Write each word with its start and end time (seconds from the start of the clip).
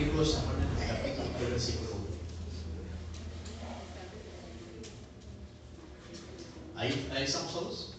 libro 0.00 0.20
de 0.20 0.26
Samuel 0.26 0.56
en 0.76 0.82
el 0.82 0.88
capítulo 0.88 1.28
3, 1.38 1.50
versículo 1.50 1.90
1. 1.90 2.00
¿Ahí, 6.76 7.10
ahí 7.14 7.24
estamos 7.24 7.52
todos? 7.52 7.94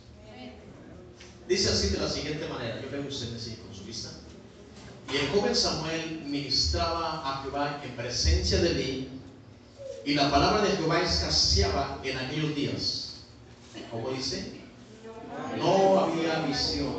Dice 1.47 1.69
así 1.69 1.89
de 1.89 1.99
la 1.99 2.09
siguiente 2.09 2.47
manera, 2.47 2.81
yo 2.81 2.89
veo 2.89 3.07
usted 3.07 3.27
me 3.27 3.55
con 3.57 3.75
su 3.75 3.83
vista. 3.83 4.09
Y 5.13 5.17
el 5.17 5.29
joven 5.29 5.55
Samuel 5.55 6.23
ministraba 6.25 7.21
a 7.23 7.43
Jehová 7.43 7.81
en 7.83 7.95
presencia 7.95 8.59
de 8.61 8.73
mí, 8.73 9.09
y 10.03 10.13
la 10.15 10.31
palabra 10.31 10.63
de 10.63 10.71
Jehová 10.77 11.01
escaseaba 11.01 11.99
en 12.03 12.17
aquellos 12.17 12.55
días. 12.55 13.15
¿Cómo 13.91 14.09
dice? 14.09 14.61
No 15.57 15.99
había 15.99 16.39
visión 16.45 16.93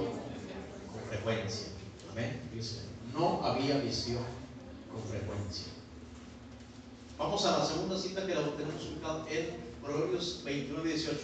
con 0.92 1.02
frecuencia. 1.08 1.68
Amén. 2.12 2.40
Dice, 2.54 2.82
no 3.12 3.44
había 3.44 3.78
visión 3.78 4.41
con 4.92 5.02
frecuencia. 5.10 5.66
Vamos 7.18 7.44
a 7.46 7.58
la 7.58 7.64
segunda 7.64 7.98
cita 7.98 8.26
que 8.26 8.34
la 8.34 8.42
tenemos 8.56 8.84
ubicada 8.86 9.24
en 9.30 9.56
Proverbios 9.82 10.42
29 10.44 10.88
y 10.88 10.92
18. 10.92 11.18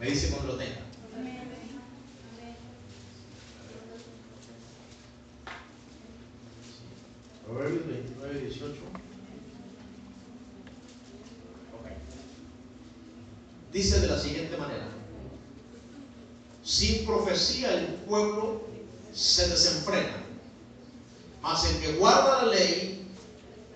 Me 0.00 0.10
dice 0.10 0.30
cuando 0.30 0.52
lo 0.52 0.58
tenga. 0.58 0.80
Proverbios 7.46 7.86
29 7.86 8.38
y 8.38 8.44
18. 8.46 8.74
Dice 13.72 14.00
de 14.00 14.06
la 14.06 14.18
siguiente 14.18 14.56
manera. 14.56 14.88
Sin 16.64 17.06
profecía 17.06 17.72
el 17.74 17.86
pueblo 18.06 18.62
se 19.14 19.48
desenfrena, 19.48 20.25
mas 21.46 21.64
el 21.64 21.78
que 21.78 21.92
guarda 21.92 22.42
la 22.42 22.48
ley 22.50 23.06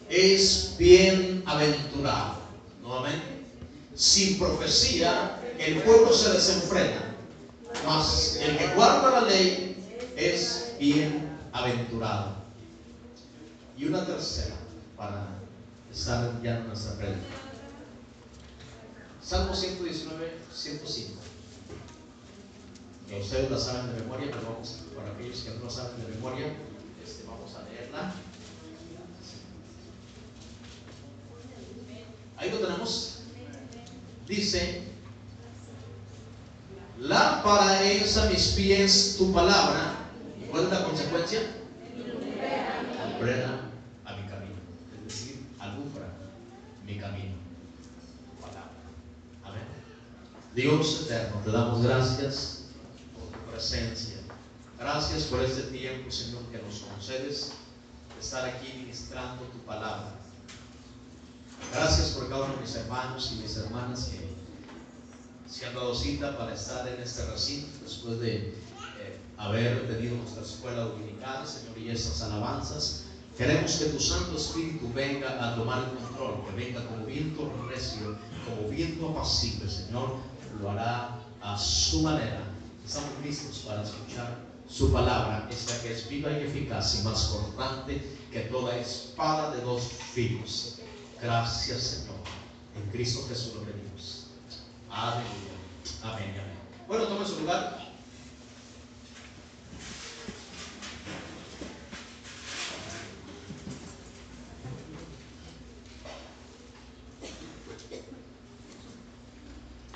es 0.08 0.74
bienaventurado. 0.76 2.34
Nuevamente, 2.82 3.44
sin 3.94 4.40
profecía 4.40 5.40
el 5.56 5.80
pueblo 5.82 6.12
se 6.12 6.32
desenfrena, 6.32 7.14
mas 7.86 8.40
el 8.42 8.58
que 8.58 8.74
guarda 8.74 9.20
la 9.20 9.28
ley 9.28 9.76
es 10.16 10.74
bienaventurado. 10.80 12.40
Y 13.78 13.84
una 13.84 14.04
tercera 14.04 14.56
para 14.96 15.28
estar 15.92 16.42
ya 16.42 16.56
en 16.56 16.66
nuestra 16.66 16.96
prédica. 16.96 17.20
Salmo 19.22 19.54
119, 19.54 20.38
105. 20.52 21.20
Que 23.08 23.20
ustedes 23.20 23.48
la 23.48 23.58
saben 23.58 23.94
de 23.94 24.00
memoria, 24.02 24.26
pero 24.32 24.54
vamos, 24.54 24.80
para 24.96 25.12
aquellos 25.12 25.38
que 25.42 25.50
no 25.50 25.64
la 25.64 25.70
saben 25.70 26.04
de 26.04 26.14
memoria, 26.16 26.46
este, 27.04 27.24
vamos 27.26 27.54
a 27.54 27.62
leerla. 27.68 28.14
Ahí 32.36 32.50
lo 32.50 32.58
tenemos. 32.58 33.18
Dice, 34.26 34.82
lámpara 37.00 37.82
es 37.84 38.16
a 38.16 38.30
mis 38.30 38.48
pies 38.48 39.16
tu 39.18 39.32
palabra. 39.32 39.96
¿Y 40.40 40.48
cuál 40.48 40.64
es 40.64 40.70
la 40.70 40.84
consecuencia? 40.84 41.40
Lumbrera 41.96 43.60
a 44.04 44.16
mi 44.16 44.22
camino. 44.28 44.54
Es 44.96 45.04
decir, 45.04 45.46
alumbra 45.58 46.06
mi 46.86 46.96
camino. 46.98 47.34
Palabra. 48.40 48.70
Amén. 49.44 49.62
Dios 50.54 51.02
eterno, 51.02 51.40
te 51.44 51.50
damos 51.50 51.82
gracias 51.82 52.64
por 53.12 53.38
tu 53.38 53.50
presencia. 53.50 54.09
Gracias 54.80 55.24
por 55.24 55.42
este 55.42 55.64
tiempo, 55.64 56.10
Señor, 56.10 56.42
que 56.44 56.56
nos 56.56 56.78
concedes 56.78 57.52
de 58.14 58.20
estar 58.20 58.48
aquí 58.48 58.72
ministrando 58.78 59.42
tu 59.52 59.58
palabra. 59.58 60.14
Gracias 61.70 62.12
por 62.12 62.30
cada 62.30 62.44
uno 62.44 62.54
de 62.54 62.62
mis 62.62 62.74
hermanos 62.76 63.30
y 63.30 63.42
mis 63.42 63.58
hermanas 63.58 64.06
que 64.06 64.26
se 65.52 65.66
han 65.66 65.74
dado 65.74 65.94
cita 65.94 66.38
para 66.38 66.54
estar 66.54 66.88
en 66.88 66.98
este 66.98 67.26
recinto 67.26 67.68
después 67.84 68.20
de 68.20 68.36
eh, 68.36 69.20
haber 69.36 69.86
tenido 69.86 70.16
nuestra 70.16 70.44
escuela 70.44 70.84
dominical, 70.84 71.46
Señor, 71.46 71.76
y 71.76 71.90
estas 71.90 72.22
alabanzas. 72.22 73.04
Queremos 73.36 73.72
que 73.72 73.84
tu 73.84 74.00
Santo 74.00 74.38
Espíritu 74.38 74.90
venga 74.94 75.46
a 75.46 75.56
tomar 75.56 75.84
el 75.84 75.98
control, 75.98 76.42
que 76.46 76.64
venga 76.64 76.86
como 76.86 77.04
viento 77.04 77.52
recio, 77.68 78.16
como 78.48 78.70
viento 78.70 79.10
apacible, 79.10 79.70
Señor, 79.70 80.16
lo 80.58 80.70
hará 80.70 81.18
a 81.42 81.58
su 81.58 82.00
manera. 82.00 82.44
Estamos 82.82 83.10
listos 83.22 83.58
para 83.66 83.82
escuchar 83.82 84.49
su 84.70 84.92
palabra, 84.92 85.48
esta 85.50 85.80
que 85.82 85.92
es 85.92 86.08
viva 86.08 86.30
y 86.30 86.44
eficaz 86.44 87.00
y 87.00 87.02
más 87.02 87.24
cortante 87.24 88.00
que 88.32 88.40
toda 88.42 88.76
espada 88.76 89.54
de 89.54 89.62
dos 89.62 89.82
filos. 90.12 90.78
Gracias, 91.20 91.82
Señor. 91.82 92.16
En 92.76 92.90
Cristo 92.90 93.26
Jesús 93.28 93.54
lo 93.54 93.62
pedimos. 93.62 94.26
Aleluya. 94.90 95.24
Amén. 96.02 96.30
Amén. 96.30 96.60
Bueno, 96.86 97.04
tome 97.06 97.26
su 97.26 97.40
lugar. 97.40 97.90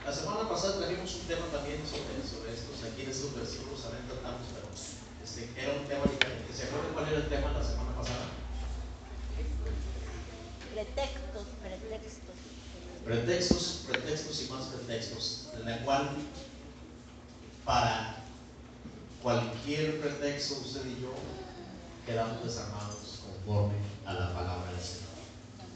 La 0.05 0.13
semana 0.13 0.49
pasada 0.49 0.79
trajimos 0.79 1.15
un 1.15 1.21
tema 1.23 1.47
también 1.47 1.81
sobre, 1.87 2.21
sobre 2.29 2.53
estos, 2.53 2.85
aquí 2.85 3.03
en 3.03 3.11
estos 3.11 3.35
versículos 3.35 3.83
también 3.83 4.07
tratamos, 4.07 4.47
pero 4.53 4.69
este, 5.25 5.49
era 5.57 5.73
un 5.81 5.87
tema 5.89 6.05
diferente. 6.05 6.53
¿Se 6.53 6.65
acuerdan 6.65 6.93
cuál 6.93 7.09
era 7.09 7.17
el 7.17 7.29
tema 7.29 7.53
la 7.53 7.65
semana 7.65 7.97
pasada? 7.97 8.29
Pretextos, 10.75 11.47
pretextos. 11.63 12.37
Pretextos, 13.05 13.85
pretextos 13.89 14.43
y 14.43 14.53
más 14.53 14.65
pretextos, 14.67 15.49
en 15.55 15.65
la 15.65 15.85
cual 15.85 16.11
para 17.65 18.23
cualquier 19.23 20.01
pretexto 20.01 20.61
usted 20.61 20.85
y 20.85 21.01
yo 21.01 21.15
quedamos 22.07 22.45
desarmados 22.45 23.21
conforme 23.25 23.75
a 24.07 24.13
la 24.15 24.35
palabra 24.35 24.71
del 24.73 24.81
Señor. 24.81 25.05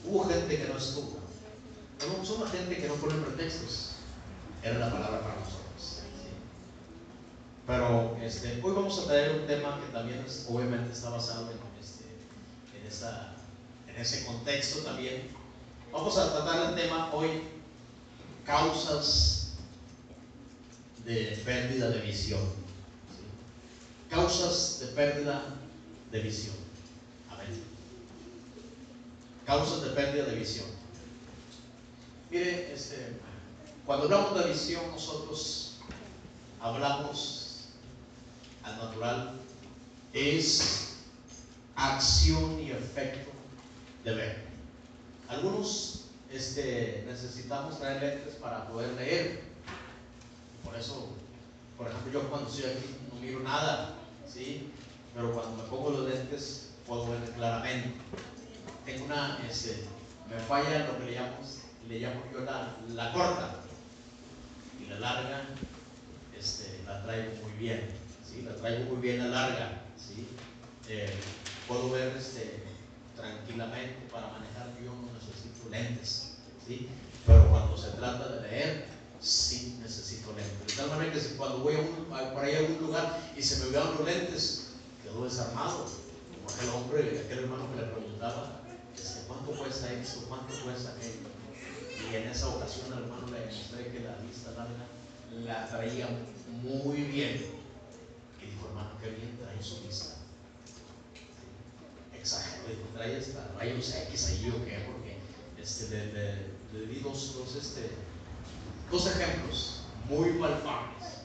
Hubo 0.05 0.28
gente 0.28 0.56
que 0.59 0.69
no 0.69 0.78
estuvo, 0.78 1.19
somos 2.25 2.50
gente 2.50 2.77
que 2.77 2.89
no 2.89 2.94
pone 2.94 3.15
pretextos, 3.15 3.93
era 4.62 4.78
la 4.78 4.91
palabra 4.93 5.21
para 5.21 5.34
nosotros. 5.37 6.03
Pero 7.66 8.16
este, 8.22 8.61
hoy 8.62 8.72
vamos 8.75 8.99
a 9.00 9.05
traer 9.06 9.41
un 9.41 9.47
tema 9.47 9.78
que 9.81 9.93
también 9.93 10.25
es- 10.27 10.47
obviamente 10.49 10.93
está 10.93 11.11
basado 11.11 11.50
en, 11.50 11.59
este, 11.83 12.05
en, 12.81 12.87
esa- 12.87 13.34
en 13.87 13.97
ese 13.97 14.25
contexto 14.25 14.78
también. 14.81 15.28
Vamos 15.93 16.16
a 16.16 16.33
tratar 16.33 16.71
el 16.71 16.75
tema 16.81 17.10
hoy, 17.12 17.43
causas 18.47 19.49
de 21.05 21.41
pérdida 21.45 21.91
de 21.91 22.00
visión. 22.00 22.41
¿sí? 22.41 23.22
Causas 24.10 24.81
de 24.81 24.87
pérdida 24.89 25.43
de 26.10 26.20
visión. 26.20 26.56
Amén. 27.30 27.62
Causas 29.46 29.82
de 29.82 29.91
pérdida 29.91 30.24
de 30.24 30.36
visión. 30.36 30.66
Mire, 32.30 32.72
este, 32.72 33.16
cuando 33.86 34.04
hablamos 34.04 34.38
de 34.38 34.50
visión, 34.50 34.82
nosotros 34.91 35.76
hablamos 36.60 37.68
al 38.62 38.76
natural, 38.78 39.41
es 40.12 40.94
acción 41.74 42.60
y 42.60 42.70
efecto 42.70 43.30
de 44.04 44.14
ver. 44.14 44.48
Algunos 45.28 46.04
este, 46.30 47.04
necesitamos 47.06 47.78
traer 47.78 48.02
lentes 48.02 48.34
para 48.34 48.66
poder 48.68 48.92
leer. 48.94 49.42
Por 50.64 50.76
eso, 50.76 51.08
por 51.76 51.88
ejemplo, 51.88 52.12
yo 52.12 52.28
cuando 52.28 52.50
estoy 52.50 52.70
aquí 52.70 52.97
no 53.12 53.20
miro 53.20 53.41
nada, 53.41 53.94
¿sí? 54.30 54.70
Pero 55.18 55.32
cuando 55.32 55.60
me 55.60 55.68
pongo 55.68 55.91
los 55.91 56.09
lentes 56.09 56.68
puedo 56.86 57.10
ver 57.10 57.18
claramente. 57.32 57.91
Tengo 58.86 59.06
una, 59.06 59.36
este, 59.50 59.82
me 60.30 60.38
falla 60.38 60.86
lo 60.86 60.97
que 60.97 61.06
le 61.06 61.12
llamo, 61.16 61.38
le 61.88 61.98
llamo 61.98 62.22
yo 62.32 62.41
la, 62.42 62.76
la 62.94 63.12
corta 63.12 63.56
y 64.80 64.88
la 64.88 65.00
larga, 65.00 65.42
este, 66.38 66.82
la 66.86 67.03
traigo 67.03 67.32
muy 67.42 67.53
bien, 67.59 67.91
¿sí? 68.24 68.42
La 68.42 68.54
traigo 68.54 68.94
muy 68.94 69.03
bien 69.03 69.18
la 69.18 69.26
larga, 69.26 69.82
¿sí? 69.97 70.24
Eh, 70.88 71.12
puedo 71.66 71.91
ver 71.91 72.16
este, 72.16 72.62
tranquilamente 73.16 74.06
para 74.12 74.28
manejar 74.28 74.68
yo 74.80 74.92
no 74.92 75.12
necesito 75.14 75.68
lentes, 75.68 76.36
¿sí? 76.64 76.91
Pero 77.26 77.48
cuando 77.48 77.76
se 77.76 77.91
trata 77.91 78.36
de 78.36 78.48
leer, 78.48 78.86
sí 79.21 79.80
necesito 79.82 80.32
lentes. 80.32 80.76
De 80.76 80.80
tal 80.80 80.91
manera 80.91 81.12
que 81.12 81.21
si 81.21 81.34
cuando 81.34 81.59
voy 81.59 81.74
a 81.74 81.80
un, 81.80 82.04
por 82.04 82.44
ahí 82.44 82.54
a 82.54 82.60
un 82.60 82.86
lugar 82.86 83.18
y 83.36 83.42
se 83.42 83.56
me 83.56 83.64
olvidan 83.64 83.97
los 83.97 84.04
lentes, 84.06 84.67
quedo 85.09 85.25
desarmado. 85.25 85.87
Como 85.87 86.51
aquel 86.51 86.69
hombre, 86.71 87.22
aquel 87.25 87.39
hermano 87.41 87.71
que 87.71 87.81
le 87.81 87.89
preguntaba, 87.89 88.63
¿cuánto 89.27 89.53
cuesta 89.53 89.93
esto? 89.93 90.25
¿Cuánto 90.28 90.55
cuesta 90.65 90.93
aquello? 90.93 91.28
Y 92.10 92.15
en 92.15 92.28
esa 92.28 92.49
ocasión 92.49 92.93
hermano 92.93 93.27
le 93.31 93.41
demostré 93.41 93.91
que 93.91 94.01
la 94.01 94.16
vista 94.16 94.53
larga 94.53 94.87
la 95.45 95.69
traía 95.69 96.09
muy 96.63 97.03
bien. 97.03 97.47
Y 98.41 98.47
dijo, 98.47 98.69
hermano, 98.69 98.91
qué 99.03 99.10
bien 99.10 99.37
trae 99.37 99.63
su 99.63 99.83
vista. 99.83 100.16
Exagerado 102.15 102.69
trae 102.95 103.16
hasta 103.16 103.49
rayos 103.59 103.95
X 103.95 104.27
ahí 104.28 104.51
o 104.51 104.65
qué, 104.65 104.87
porque 104.91 105.19
este, 105.60 105.91
le, 105.91 106.13
le, 106.13 106.47
le 106.72 106.87
di 106.87 107.01
dos, 107.01 107.34
dos, 107.34 107.57
este, 107.57 107.91
dos 108.91 109.07
ejemplos 109.07 109.83
muy 110.09 110.31
malfames. 110.31 111.19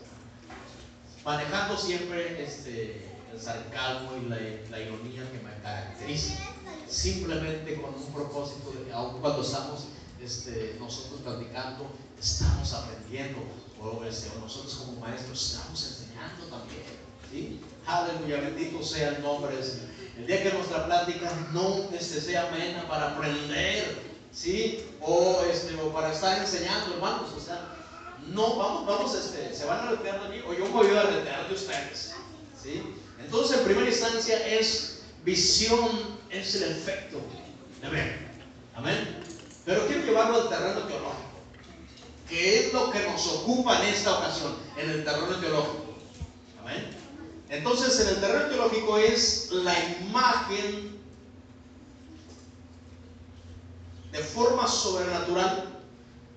Manejando 1.24 1.78
siempre 1.78 2.44
este, 2.44 3.13
el 3.34 3.42
sarcasmo 3.42 4.12
y 4.18 4.30
la, 4.30 4.38
la 4.70 4.80
ironía 4.80 5.30
que 5.32 5.40
me 5.40 5.54
caracteriza, 5.62 6.36
simplemente 6.88 7.82
con 7.82 7.96
un 7.96 8.14
propósito 8.14 8.72
de 8.72 8.86
que 8.86 8.94
aun 8.94 9.20
cuando 9.20 9.42
estamos 9.42 9.86
este, 10.22 10.78
nosotros 10.80 11.22
platicando, 11.22 11.88
estamos 12.20 12.72
aprendiendo, 12.74 13.40
o, 13.82 14.04
este, 14.06 14.30
o 14.38 14.40
nosotros 14.40 14.76
como 14.76 15.00
maestros 15.02 15.52
estamos 15.52 15.84
enseñando 15.86 16.46
también. 16.46 16.84
¿sí? 17.30 17.60
Aleluya, 17.86 18.42
bendito 18.42 18.84
sea 18.84 19.10
el 19.10 19.22
nombre 19.22 19.56
del 19.56 19.66
Señor. 19.66 19.90
El 20.18 20.28
día 20.28 20.44
que 20.44 20.54
nuestra 20.54 20.86
plática 20.86 21.32
no 21.52 21.90
este, 21.92 22.22
sea 22.22 22.48
amena 22.48 22.88
para 22.88 23.16
aprender, 23.16 23.98
¿sí? 24.32 24.86
O, 25.02 25.42
este, 25.52 25.74
o 25.82 25.92
para 25.92 26.14
estar 26.14 26.38
enseñando, 26.38 26.94
hermanos, 26.94 27.32
o 27.36 27.40
sea, 27.40 27.68
no, 28.28 28.56
vamos, 28.56 28.86
vamos, 28.86 29.16
este, 29.16 29.54
se 29.54 29.66
van 29.66 29.88
a 29.88 29.92
retear 29.92 30.24
de 30.24 30.30
mí 30.30 30.44
o 30.48 30.54
yo 30.54 30.66
me 30.66 30.72
voy 30.72 30.96
a 30.96 31.02
retear 31.02 31.48
de 31.48 31.56
ustedes, 31.56 32.14
¿sí? 32.62 32.96
Entonces, 33.20 33.58
en 33.58 33.66
primera 33.66 33.90
instancia 33.90 34.48
es 34.48 35.04
visión, 35.24 35.90
es 36.30 36.56
el 36.56 36.64
efecto 36.64 37.20
ver. 37.90 38.18
Amén. 38.76 39.24
Pero 39.66 39.88
quiero 39.88 40.06
llevarlo 40.06 40.42
al 40.42 40.50
terreno 40.50 40.82
teológico, 40.82 41.40
que 42.28 42.60
es 42.60 42.74
lo 42.74 42.92
que 42.92 43.08
nos 43.08 43.28
ocupa 43.28 43.82
en 43.82 43.94
esta 43.94 44.18
ocasión, 44.18 44.56
en 44.78 44.90
el 44.90 45.04
terreno 45.04 45.36
teológico. 45.40 45.96
Amén. 46.62 46.90
Entonces, 47.50 48.00
en 48.02 48.10
el 48.10 48.20
terreno 48.20 48.46
teológico 48.48 48.98
es 48.98 49.52
la 49.52 49.74
imagen 50.02 51.00
de 54.12 54.20
forma 54.20 54.68
sobrenatural, 54.68 55.70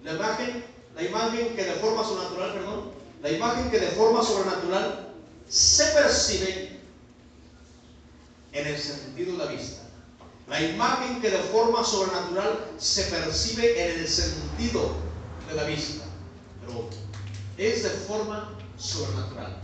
la 0.04 0.12
imagen, 0.12 0.64
la 0.94 1.02
imagen 1.02 1.56
que 1.56 1.64
de 1.64 1.72
forma 1.74 2.04
sobrenatural, 2.04 2.52
perdón, 2.52 2.92
la 3.22 3.30
imagen 3.30 3.70
que 3.70 3.78
de 3.78 3.88
forma 3.88 4.22
sobrenatural 4.22 5.05
se 5.48 5.84
percibe 5.86 6.80
en 8.52 8.66
el 8.66 8.78
sentido 8.78 9.32
de 9.32 9.44
la 9.44 9.52
vista. 9.52 9.82
La 10.48 10.60
imagen 10.60 11.20
que 11.20 11.30
de 11.30 11.38
forma 11.38 11.84
sobrenatural 11.84 12.70
se 12.78 13.02
percibe 13.04 13.82
en 13.82 14.00
el 14.00 14.08
sentido 14.08 14.92
de 15.48 15.54
la 15.54 15.64
vista. 15.64 16.04
Pero 16.60 16.88
es 17.58 17.82
de 17.82 17.90
forma 17.90 18.56
sobrenatural. 18.76 19.56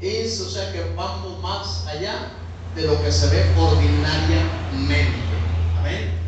Es, 0.00 0.40
o 0.40 0.50
sea, 0.50 0.72
que 0.72 0.82
vamos 0.94 1.40
más 1.40 1.86
allá 1.86 2.30
de 2.74 2.82
lo 2.82 3.02
que 3.02 3.10
se 3.10 3.28
ve 3.28 3.44
ordinariamente. 3.58 5.18
Amén. 5.78 6.24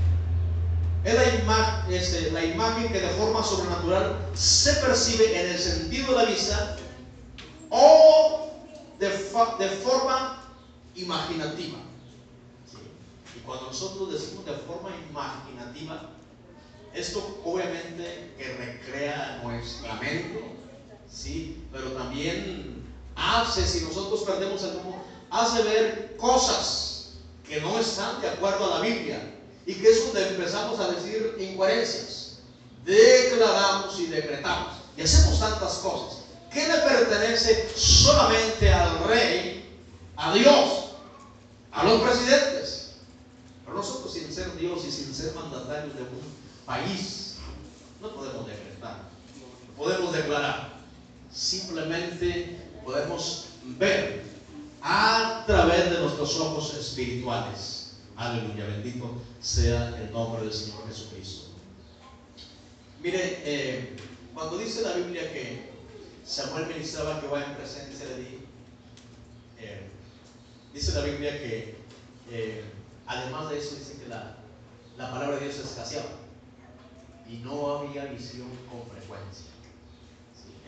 Es 1.06 1.14
la, 1.14 1.34
imagen, 1.36 1.94
este, 1.94 2.30
la 2.32 2.44
imagen 2.44 2.92
que 2.92 3.00
de 3.00 3.08
forma 3.10 3.40
sobrenatural 3.40 4.18
se 4.34 4.72
percibe 4.74 5.40
en 5.40 5.50
el 5.52 5.58
sentido 5.58 6.10
de 6.10 6.24
la 6.24 6.24
vista 6.24 6.76
o 7.70 8.45
de, 8.98 9.08
de 9.08 9.68
forma 9.82 10.42
imaginativa. 10.94 11.78
Y 13.34 13.38
cuando 13.40 13.66
nosotros 13.66 14.12
decimos 14.12 14.46
de 14.46 14.54
forma 14.54 14.90
imaginativa, 15.10 16.10
esto 16.94 17.38
obviamente 17.44 18.32
que 18.38 18.54
recrea 18.54 19.40
nuestra 19.44 19.94
mente, 19.94 20.42
¿sí? 21.10 21.62
pero 21.70 21.92
también 21.92 22.82
hace, 23.14 23.66
si 23.66 23.84
nosotros 23.84 24.22
perdemos 24.22 24.62
el 24.62 24.74
rumbo, 24.74 25.04
hace 25.30 25.62
ver 25.62 26.16
cosas 26.16 27.16
que 27.46 27.60
no 27.60 27.78
están 27.78 28.20
de 28.22 28.30
acuerdo 28.30 28.72
a 28.72 28.78
la 28.78 28.80
Biblia 28.80 29.20
y 29.66 29.74
que 29.74 29.88
es 29.88 30.06
donde 30.06 30.28
empezamos 30.28 30.80
a 30.80 30.92
decir 30.92 31.36
incoherencias. 31.38 32.38
Declaramos 32.84 33.98
y 34.00 34.06
decretamos 34.06 34.74
y 34.96 35.02
hacemos 35.02 35.38
tantas 35.38 35.74
cosas. 35.74 36.15
¿Qué 36.56 36.66
le 36.66 36.78
pertenece 36.78 37.68
solamente 37.76 38.72
al 38.72 39.04
rey, 39.04 39.78
a 40.16 40.32
Dios, 40.32 40.86
a 41.70 41.84
los 41.84 42.00
presidentes? 42.00 42.94
Pero 43.62 43.76
nosotros 43.76 44.14
sin 44.14 44.32
ser 44.32 44.56
Dios 44.56 44.82
y 44.88 44.90
sin 44.90 45.14
ser 45.14 45.34
mandatarios 45.34 45.94
de 45.94 46.00
un 46.04 46.22
país, 46.64 47.34
no 48.00 48.08
podemos 48.14 48.46
decretar, 48.46 49.02
no 49.68 49.74
podemos 49.76 50.14
declarar. 50.14 50.70
Simplemente 51.30 52.58
podemos 52.82 53.48
ver 53.78 54.24
a 54.80 55.44
través 55.46 55.90
de 55.90 56.00
nuestros 56.00 56.40
ojos 56.40 56.72
espirituales. 56.72 57.96
Aleluya, 58.16 58.64
bendito 58.64 59.10
sea 59.42 59.94
el 59.98 60.10
nombre 60.10 60.40
del 60.40 60.54
Señor 60.54 60.88
Jesucristo. 60.88 61.48
Mire, 63.02 63.42
eh, 63.44 63.96
cuando 64.32 64.56
dice 64.56 64.80
la 64.80 64.94
Biblia 64.94 65.30
que 65.34 65.75
Samuel 66.26 66.66
ministraba 66.66 67.20
que 67.20 67.28
va 67.28 67.44
en 67.44 67.54
presencia 67.54 68.06
de 68.06 68.14
ti, 68.16 68.38
eh, 69.58 69.88
dice 70.74 70.92
la 70.92 71.04
Biblia 71.06 71.38
que 71.38 71.76
eh, 72.30 72.64
además 73.06 73.50
de 73.50 73.58
eso 73.58 73.76
dice 73.76 73.98
que 74.02 74.08
la, 74.08 74.36
la 74.98 75.10
palabra 75.10 75.36
de 75.36 75.44
Dios 75.44 75.58
escaseaba 75.58 76.10
y 77.30 77.36
no 77.38 77.78
había 77.78 78.06
visión 78.06 78.48
con 78.70 78.82
frecuencia. 78.90 79.46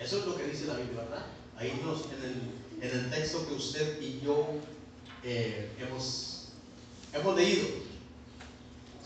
Eso 0.01 0.19
es 0.21 0.27
lo 0.27 0.37
que 0.37 0.45
dice 0.45 0.67
la 0.67 0.75
Biblia, 0.75 1.03
¿verdad? 1.03 1.27
Ahí 1.57 1.81
nos, 1.85 2.05
en, 2.07 2.23
el, 2.23 2.89
en 2.89 2.99
el 2.99 3.11
texto 3.11 3.47
que 3.49 3.55
usted 3.55 4.01
y 4.01 4.21
yo 4.21 4.47
hemos, 5.25 6.51
hemos 7.13 7.37
leído 7.37 7.67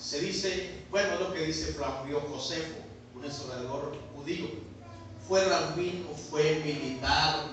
se 0.03 0.21
dice, 0.21 0.85
bueno, 0.91 1.19
lo 1.21 1.33
que 1.33 1.47
dice 1.47 1.73
Flavio 1.75 2.21
Josefo, 2.21 2.75
un 3.15 3.25
historiador 3.25 3.97
judío. 4.17 4.72
Fue 5.29 5.45
rabino, 5.45 6.09
fue 6.31 6.63
militar, 6.65 7.47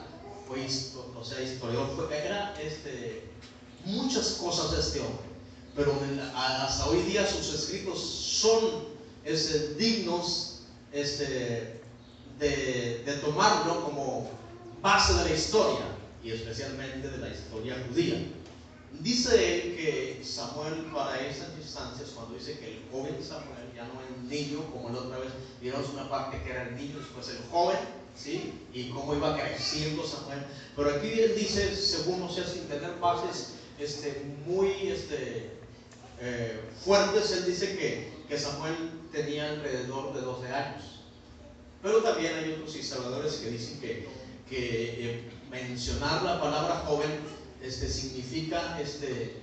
fue 0.48 0.66
o 1.16 1.24
sea, 1.24 1.42
historiador, 1.42 1.95
fue, 1.95 2.18
era 2.18 2.56
este, 2.62 3.24
muchas 3.86 4.31
cosas 4.31 4.71
de 4.71 4.80
este 4.80 5.00
hombre. 5.00 5.30
Pero 5.75 5.94
hasta 6.36 6.88
hoy 6.88 7.01
día 7.04 7.25
sus 7.27 7.54
escritos 7.54 8.00
son 8.01 8.86
este, 9.24 9.75
dignos 9.75 10.62
este, 10.92 11.81
de, 12.39 13.04
de 13.06 13.13
tomarlo 13.21 13.83
como 13.83 14.30
base 14.81 15.13
de 15.13 15.30
la 15.30 15.36
historia 15.36 15.86
y 16.24 16.31
especialmente 16.31 17.10
de 17.10 17.18
la 17.18 17.30
historia 17.30 17.77
judía. 17.88 18.25
Dice 19.01 19.55
él 19.55 19.75
que 19.77 20.22
Samuel 20.24 20.88
para 20.93 21.19
esas 21.25 21.50
instancias, 21.58 22.10
cuando 22.10 22.36
dice 22.36 22.60
que 22.60 22.67
el 22.67 22.84
joven 22.91 23.17
Samuel 23.24 23.72
ya 23.75 23.86
no 23.86 24.01
es 24.01 24.29
niño, 24.29 24.65
como 24.72 24.89
la 24.89 25.00
otra 25.00 25.19
vez, 25.19 25.31
digamos 25.62 25.89
una 25.89 26.10
parte 26.10 26.41
que 26.43 26.50
era 26.50 26.63
el 26.63 26.75
niño, 26.75 26.98
después 27.00 27.29
el 27.29 27.43
joven, 27.50 27.77
¿sí? 28.15 28.53
Y 28.74 28.89
cómo 28.89 29.15
iba 29.15 29.38
creciendo 29.38 30.05
Samuel. 30.05 30.43
Pero 30.75 30.96
aquí 30.96 31.08
él 31.08 31.36
dice, 31.36 31.75
según, 31.75 32.24
o 32.24 32.29
sea, 32.31 32.46
sin 32.46 32.67
tener 32.67 33.00
bases 33.00 33.53
este, 33.79 34.24
muy 34.46 34.72
este, 34.88 35.51
eh, 36.19 36.60
fuertes, 36.84 37.31
él 37.31 37.46
dice 37.46 37.77
que, 37.77 38.12
que 38.27 38.38
Samuel 38.38 38.75
tenía 39.12 39.50
alrededor 39.50 40.13
de 40.13 40.22
12 40.22 40.48
años. 40.48 40.84
Pero 41.81 42.03
también 42.03 42.36
hay 42.36 42.51
otros 42.53 42.75
historiadores 42.75 43.36
que 43.36 43.51
dicen 43.51 43.79
que, 43.79 44.08
que 44.50 45.10
eh, 45.10 45.29
mencionar 45.50 46.24
la 46.24 46.41
palabra 46.41 46.84
joven 46.86 47.38
este, 47.62 47.89
significa 47.89 48.80
este, 48.82 49.36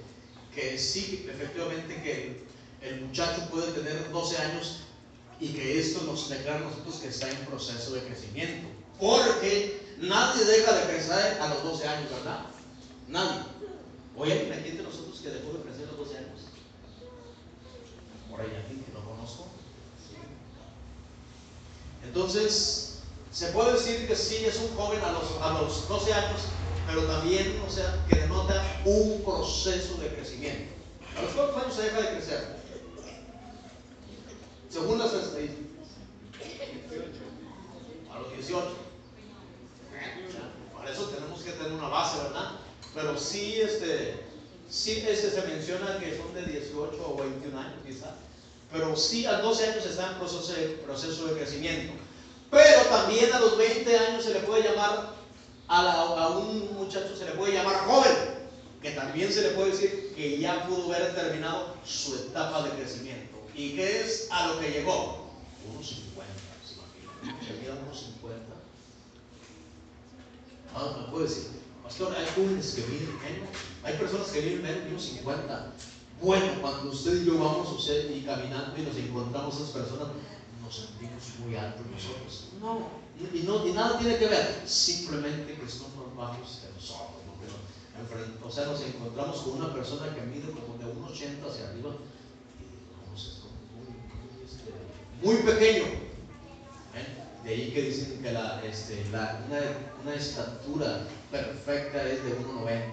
que 0.54 0.78
sí, 0.78 1.26
efectivamente, 1.28 2.02
que 2.02 2.46
el, 2.82 3.00
muchacho 3.02 3.48
puede 3.50 3.72
tener 3.72 4.10
12 4.10 4.38
años 4.38 4.80
y 5.40 5.48
que 5.48 5.78
esto 5.78 6.02
nos 6.04 6.28
declara 6.30 6.58
a 6.58 6.70
nosotros 6.70 6.96
que 6.96 7.08
está 7.08 7.30
en 7.30 7.36
proceso 7.46 7.94
de 7.94 8.02
crecimiento. 8.02 8.68
Porque 8.98 9.80
nadie 9.98 10.44
deja 10.44 10.72
de 10.72 10.92
crecer 10.94 11.40
a 11.40 11.48
los 11.48 11.62
12 11.62 11.88
años, 11.88 12.10
¿verdad? 12.10 12.46
Nadie. 13.08 13.42
¿Oye, 14.16 14.32
alguien 14.32 14.52
aquí 14.58 14.68
entre 14.70 14.84
nosotros 14.84 15.20
que 15.20 15.28
dejó 15.28 15.52
de 15.52 15.62
crecer 15.64 15.84
a 15.88 15.92
los 15.92 16.08
12 16.08 16.18
años? 16.18 16.40
Por 18.30 18.40
ahí 18.40 18.46
alguien 18.46 18.82
que 18.82 18.92
no 18.92 19.04
conozco. 19.04 19.46
Entonces, 22.02 23.00
se 23.30 23.48
puede 23.48 23.74
decir 23.74 24.08
que 24.08 24.16
sí 24.16 24.36
es 24.46 24.56
un 24.56 24.74
joven 24.74 25.00
a 25.02 25.12
los, 25.12 25.24
a 25.42 25.60
los 25.60 25.86
12 25.86 26.14
años, 26.14 26.40
pero 26.86 27.02
también, 27.04 27.60
o 27.66 27.70
sea, 27.70 28.04
que 28.08 28.20
denota 28.20 28.62
un 28.84 29.22
proceso 29.24 29.96
de 29.96 30.08
crecimiento. 30.08 30.72
¿A 31.18 31.22
los 31.22 31.32
cuántos 31.32 31.62
años 31.62 31.74
se 31.74 31.82
deja 31.82 32.00
de 32.00 32.08
crecer? 32.16 32.56
Según 34.70 34.98
las 34.98 35.12
estadísticas. 35.12 35.66
A 38.12 38.18
los 38.20 38.32
18. 38.32 38.66
Para 40.74 40.92
eso 40.92 41.04
tenemos 41.06 41.42
que 41.42 41.52
tener 41.52 41.72
una 41.72 41.88
base, 41.88 42.22
¿verdad? 42.22 42.52
Pero 42.94 43.18
sí, 43.18 43.60
este, 43.60 44.24
sí 44.70 45.04
este, 45.08 45.30
se 45.30 45.42
menciona 45.42 45.98
que 45.98 46.16
son 46.16 46.32
de 46.34 46.44
18 46.44 46.96
o 47.04 47.16
21 47.16 47.58
años, 47.58 47.74
quizá. 47.84 48.14
Pero 48.72 48.94
sí, 48.96 49.26
a 49.26 49.38
12 49.38 49.70
años 49.70 49.86
está 49.86 50.12
en 50.12 50.18
proceso 50.18 50.52
de, 50.52 50.66
proceso 50.84 51.26
de 51.26 51.34
crecimiento. 51.34 51.94
Pero 52.50 52.82
también 52.82 53.32
a 53.32 53.40
los 53.40 53.56
20 53.58 53.98
años 53.98 54.24
se 54.24 54.34
le 54.34 54.40
puede 54.40 54.62
llamar 54.62 55.15
a, 55.68 56.28
un 56.28 56.74
muchacho 56.74 57.16
se 57.16 57.24
le 57.24 57.32
puede 57.32 57.54
llamar 57.54 57.76
joven, 57.86 58.16
que 58.82 58.90
también 58.92 59.32
se 59.32 59.42
le 59.42 59.48
puede 59.50 59.70
decir 59.70 60.12
que 60.14 60.38
ya 60.38 60.66
pudo 60.66 60.92
haber 60.94 61.14
terminado 61.14 61.74
su 61.84 62.14
etapa 62.14 62.62
de 62.62 62.70
crecimiento. 62.70 63.36
¿Y 63.54 63.74
qué 63.74 64.02
es 64.02 64.28
a 64.30 64.48
lo 64.48 64.60
que 64.60 64.70
llegó? 64.70 65.30
Unos 65.72 65.88
50, 65.88 66.32
¿se 66.64 66.74
imagina? 66.74 67.42
¿Se 67.42 67.82
unos 67.82 68.00
50? 68.00 68.44
Ah, 70.74 70.96
me 71.00 71.10
puede 71.10 71.24
decir, 71.24 71.50
pastor, 71.82 72.14
hay 72.16 72.26
jóvenes 72.34 72.74
que 72.74 72.82
viven 72.82 73.18
menos, 73.18 73.48
hay 73.82 73.96
personas 73.96 74.28
que 74.28 74.40
viven 74.40 74.62
menos 74.62 74.84
de 74.84 74.90
unos 74.90 75.04
50. 75.04 75.72
Bueno, 76.20 76.46
cuando 76.60 76.90
usted 76.90 77.22
y 77.22 77.26
yo 77.26 77.38
vamos 77.38 77.72
usted 77.72 78.10
y 78.10 78.22
caminando 78.22 78.76
y 78.78 78.82
nos 78.82 78.96
encontramos 78.96 79.56
esas 79.56 79.70
personas, 79.70 80.08
nos 80.62 80.74
sentimos 80.74 81.22
muy 81.40 81.56
altos 81.56 81.86
nosotros. 81.86 82.48
No, 82.60 83.05
y, 83.18 83.42
no, 83.44 83.66
y 83.66 83.72
nada 83.72 83.98
tiene 83.98 84.18
que 84.18 84.26
ver, 84.26 84.62
simplemente 84.66 85.54
que 85.54 85.68
son 85.68 85.88
más 85.96 86.16
bajos 86.16 86.60
que 86.60 86.74
nosotros. 86.74 87.16
¿no? 87.24 88.46
o 88.46 88.50
sea, 88.50 88.66
nos 88.66 88.80
encontramos 88.82 89.38
con 89.38 89.54
una 89.54 89.72
persona 89.72 90.14
que 90.14 90.20
mide 90.22 90.50
como 90.50 90.76
de 90.78 90.84
1,80 90.84 91.50
hacia 91.50 91.70
arriba 91.70 91.96
y 92.60 93.16
es 93.16 93.40
muy, 93.72 93.86
muy, 94.12 94.44
este, 94.44 94.72
muy 95.22 95.36
pequeño. 95.36 95.84
¿eh? 96.94 97.42
De 97.42 97.50
ahí 97.50 97.72
que 97.72 97.82
dicen 97.82 98.22
que 98.22 98.32
la, 98.32 98.62
este, 98.64 99.04
la, 99.10 99.42
una, 99.46 99.60
una, 100.02 100.14
estatura 100.14 101.06
perfecta 101.30 102.06
es 102.06 102.22
de 102.22 102.38
1,90. 102.38 102.92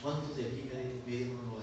¿Cuántos 0.00 0.36
de 0.36 0.44
aquí 0.44 0.70
miden 1.06 1.36
1,90? 1.36 1.60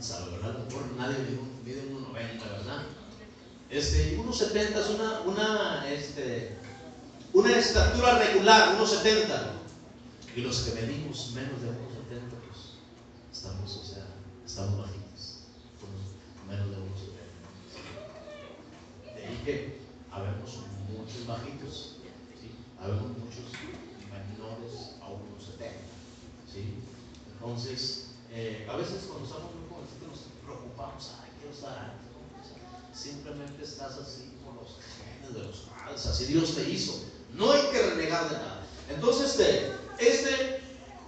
sabe, 0.00 0.30
¿verdad? 0.30 0.50
A 0.50 0.58
lo 0.60 0.64
mejor 0.64 0.92
nadie 0.96 1.18
mide 1.64 1.82
1,90, 1.82 2.50
¿verdad? 2.50 2.86
Este, 3.70 4.18
1,70 4.18 4.80
es 4.80 4.90
una, 4.90 5.20
una, 5.20 5.88
este, 5.88 6.56
una 7.32 7.56
estatura 7.56 8.18
regular, 8.18 8.76
1,70. 8.76 9.52
Y 10.34 10.40
los 10.40 10.62
que 10.62 10.80
medimos 10.80 11.30
menos 11.34 11.62
de 11.62 11.68
1,70, 11.68 11.74
pues 12.48 12.74
estamos, 13.32 13.76
o 13.76 13.84
sea, 13.84 14.06
estamos 14.44 14.76
bajitos, 14.76 15.44
menos 16.48 16.70
de 16.70 16.76
1,70. 16.78 16.80
De 19.14 19.24
ahí 19.24 19.40
que 19.44 19.78
habemos 20.10 20.58
muchos 20.88 21.26
bajitos, 21.28 21.96
¿sí? 22.40 22.50
habemos 22.80 23.16
muchos 23.18 23.52
menores 24.10 24.96
a 25.00 25.10
1,70. 25.10 25.70
¿sí? 26.52 26.74
Entonces, 27.34 28.14
eh, 28.32 28.66
a 28.68 28.76
veces 28.76 29.04
cuando 29.06 29.26
estamos 29.26 29.54
muy 29.54 29.68
jovencitos 29.70 30.08
nos 30.08 30.18
preocupamos, 30.44 31.12
ay, 31.22 31.30
quiero 31.38 31.54
estar. 31.54 32.09
Simplemente 32.94 33.62
estás 33.62 33.92
así 33.98 34.32
como 34.44 34.60
los 34.60 34.76
genes 34.98 35.34
de 35.34 35.42
los 35.48 35.58
padres, 35.58 36.06
así 36.06 36.26
Dios 36.26 36.54
te 36.54 36.68
hizo. 36.68 37.00
No 37.34 37.52
hay 37.52 37.62
que 37.70 37.82
renegar 37.82 38.28
de 38.28 38.36
nada. 38.36 38.62
Entonces, 38.88 39.30
este, 39.30 39.72
este 39.98 40.60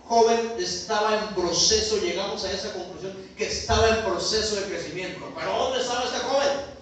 joven 0.06 0.52
estaba 0.58 1.18
en 1.18 1.34
proceso, 1.34 1.98
llegamos 1.98 2.44
a 2.44 2.52
esa 2.52 2.72
conclusión, 2.72 3.14
que 3.36 3.46
estaba 3.46 3.88
en 3.88 4.04
proceso 4.04 4.56
de 4.56 4.62
crecimiento. 4.62 5.32
Pero 5.34 5.58
¿dónde 5.58 5.80
estaba 5.80 6.04
este 6.04 6.18
joven? 6.18 6.72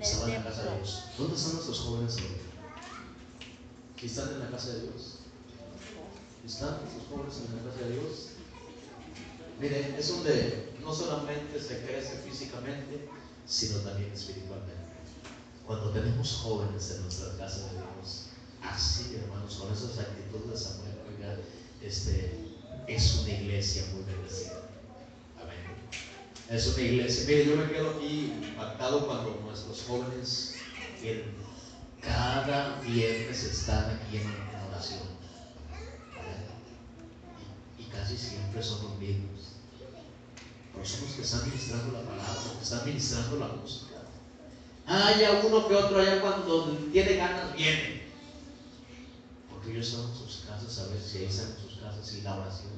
Estaba 0.00 0.26
en 0.26 0.34
la 0.34 0.50
casa 0.50 0.62
de 0.64 0.76
Dios. 0.76 1.04
¿Dónde 1.18 1.36
están 1.36 1.52
nuestros 1.54 1.80
jóvenes 1.80 2.16
hoy? 2.16 2.44
Si 4.04 4.10
están 4.10 4.28
en 4.34 4.40
la 4.40 4.50
casa 4.50 4.68
de 4.68 4.80
Dios. 4.82 5.18
¿Están 6.44 6.78
nuestros 6.82 7.06
jóvenes 7.08 7.36
en 7.38 7.56
la 7.56 7.72
casa 7.72 7.84
de 7.86 7.92
Dios? 7.92 8.28
Miren, 9.58 9.94
es 9.98 10.08
donde 10.08 10.68
no 10.82 10.92
solamente 10.92 11.58
se 11.58 11.86
crece 11.86 12.18
físicamente, 12.18 13.08
sino 13.46 13.78
también 13.78 14.12
espiritualmente. 14.12 14.74
Cuando 15.66 15.90
tenemos 15.90 16.32
jóvenes 16.42 16.90
en 16.90 17.02
nuestra 17.02 17.36
casa 17.38 17.66
de 17.68 17.72
Dios, 17.72 18.26
así 18.62 19.16
hermanos, 19.16 19.54
con 19.54 19.72
esas 19.72 19.98
actitudes 19.98 20.50
de 20.50 20.56
Samuel, 20.56 20.94
este, 21.82 22.50
es 22.86 23.14
una 23.16 23.30
iglesia 23.30 23.84
muy 23.92 24.02
bendecida. 24.04 24.62
Amén. 25.42 25.56
Es 26.50 26.66
una 26.68 26.82
iglesia. 26.82 27.24
Mire, 27.26 27.46
yo 27.46 27.56
me 27.56 27.70
quedo 27.70 27.90
aquí 27.90 28.32
impactado 28.42 29.06
cuando 29.06 29.40
nuestros 29.44 29.82
jóvenes 29.82 30.54
cada 32.00 32.80
viernes 32.80 33.44
están 33.44 33.90
aquí 33.90 34.18
en, 34.18 34.26
oración. 34.70 35.00
Y, 37.78 37.82
y 37.82 37.86
casi 37.86 38.16
siempre 38.16 38.62
son 38.62 38.82
los 38.82 38.98
mismos 38.98 39.33
los 40.92 41.12
que 41.12 41.22
están 41.22 41.48
ministrando 41.48 41.92
la 41.92 42.04
palabra, 42.04 42.34
los 42.44 42.56
que 42.56 42.62
están 42.62 42.84
ministrando 42.84 43.38
la 43.38 43.48
música. 43.48 43.94
Hay 44.86 45.24
uno 45.44 45.66
que 45.66 45.74
otro 45.74 45.98
allá 45.98 46.20
cuando 46.20 46.76
tiene 46.92 47.16
ganas 47.16 47.56
viene. 47.56 48.02
Porque 49.50 49.72
ellos 49.72 49.88
están 49.88 50.10
en 50.10 50.16
sus 50.16 50.44
casas 50.46 50.78
a 50.78 50.92
ver 50.92 51.00
si 51.00 51.18
ahí 51.18 51.24
están 51.24 51.52
en 51.52 51.56
sus 51.56 51.80
casas 51.80 52.12
y 52.12 52.20
la 52.20 52.36
oración. 52.36 52.72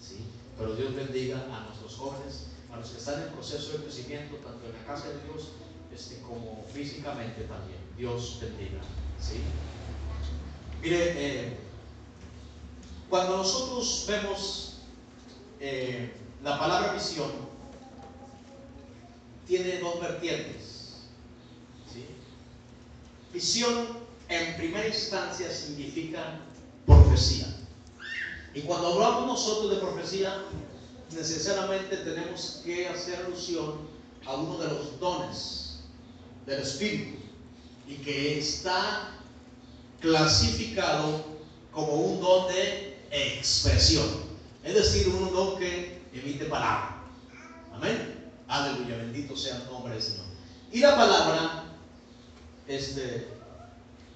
¿Sí? 0.00 0.24
Pero 0.58 0.74
Dios 0.74 0.96
bendiga 0.96 1.38
a 1.38 1.66
nuestros 1.68 1.94
jóvenes, 1.94 2.46
a 2.72 2.76
los 2.76 2.90
que 2.90 2.98
están 2.98 3.22
en 3.22 3.28
proceso 3.28 3.72
de 3.72 3.84
crecimiento, 3.84 4.36
tanto 4.36 4.66
en 4.66 4.72
la 4.72 4.84
casa 4.84 5.08
de 5.08 5.22
Dios 5.22 5.50
este, 5.94 6.20
como 6.22 6.66
físicamente 6.72 7.42
también. 7.42 7.78
Dios 7.96 8.38
bendiga. 8.40 8.80
¿Sí? 9.20 9.40
Mire, 10.82 11.14
eh, 11.16 11.56
cuando 13.08 13.38
nosotros 13.38 14.04
vemos 14.08 14.77
eh, 15.60 16.12
la 16.42 16.58
palabra 16.58 16.92
visión 16.92 17.30
tiene 19.46 19.78
dos 19.78 20.00
vertientes. 20.00 20.68
Visión 23.32 23.88
en 24.28 24.56
primera 24.56 24.86
instancia 24.86 25.50
significa 25.50 26.40
profecía. 26.86 27.46
Y 28.54 28.62
cuando 28.62 28.94
hablamos 28.94 29.26
nosotros 29.26 29.70
de 29.70 29.76
profecía, 29.76 30.44
necesariamente 31.14 31.96
tenemos 31.98 32.62
que 32.64 32.88
hacer 32.88 33.16
alusión 33.26 33.88
a 34.26 34.34
uno 34.34 34.58
de 34.58 34.68
los 34.68 34.98
dones 34.98 35.80
del 36.46 36.60
Espíritu 36.60 37.18
y 37.86 37.96
que 37.96 38.38
está 38.38 39.10
clasificado 40.00 41.24
como 41.72 41.92
un 41.92 42.20
don 42.20 42.48
de 42.48 42.98
expresión. 43.10 44.27
Es 44.68 44.74
decir, 44.74 45.08
un 45.08 45.32
don 45.32 45.56
que 45.56 45.98
emite 46.12 46.44
palabra. 46.44 46.98
Amén. 47.72 48.30
Aleluya, 48.48 48.98
bendito 48.98 49.34
sea 49.34 49.56
el 49.56 49.64
nombre 49.64 49.94
del 49.94 50.02
Señor. 50.02 50.26
Y 50.70 50.80
la 50.80 50.94
palabra, 50.94 51.64
este, 52.66 53.28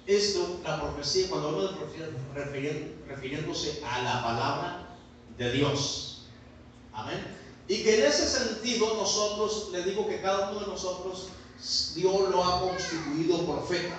esto, 0.05 0.59
la 0.63 0.79
profecía, 0.79 1.27
cuando 1.27 1.69
de 1.69 1.75
profecía, 1.75 2.07
refiriéndose 3.07 3.81
a 3.83 4.03
la 4.03 4.23
palabra 4.23 4.95
de 5.39 5.51
Dios. 5.53 6.27
Amén. 6.93 7.35
Y 7.67 7.81
que 7.81 7.99
en 7.99 8.05
ese 8.05 8.29
sentido 8.29 8.93
nosotros, 8.93 9.69
le 9.71 9.81
digo 9.81 10.07
que 10.07 10.21
cada 10.21 10.51
uno 10.51 10.59
de 10.59 10.67
nosotros, 10.67 11.29
Dios 11.95 12.29
lo 12.29 12.43
ha 12.43 12.61
constituido 12.61 13.43
profeta. 13.43 13.95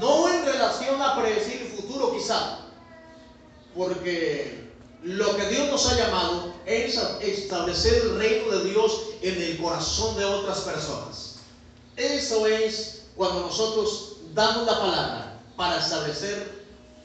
No 0.00 0.28
en 0.34 0.44
relación 0.46 1.00
a 1.00 1.14
predecir 1.14 1.62
el 1.62 1.68
futuro 1.68 2.12
quizá, 2.12 2.58
porque 3.76 4.71
lo 5.02 5.36
que 5.36 5.48
Dios 5.48 5.68
nos 5.68 5.86
ha 5.88 5.96
llamado 5.96 6.54
es 6.64 6.96
establecer 7.20 7.94
el 8.02 8.18
reino 8.18 8.56
de 8.56 8.70
Dios 8.70 9.00
en 9.20 9.42
el 9.42 9.58
corazón 9.60 10.16
de 10.16 10.24
otras 10.24 10.60
personas. 10.60 11.36
Eso 11.96 12.46
es 12.46 13.02
cuando 13.16 13.40
nosotros 13.40 14.16
damos 14.32 14.64
la 14.64 14.78
palabra 14.78 15.40
para 15.56 15.78
establecer 15.78 16.62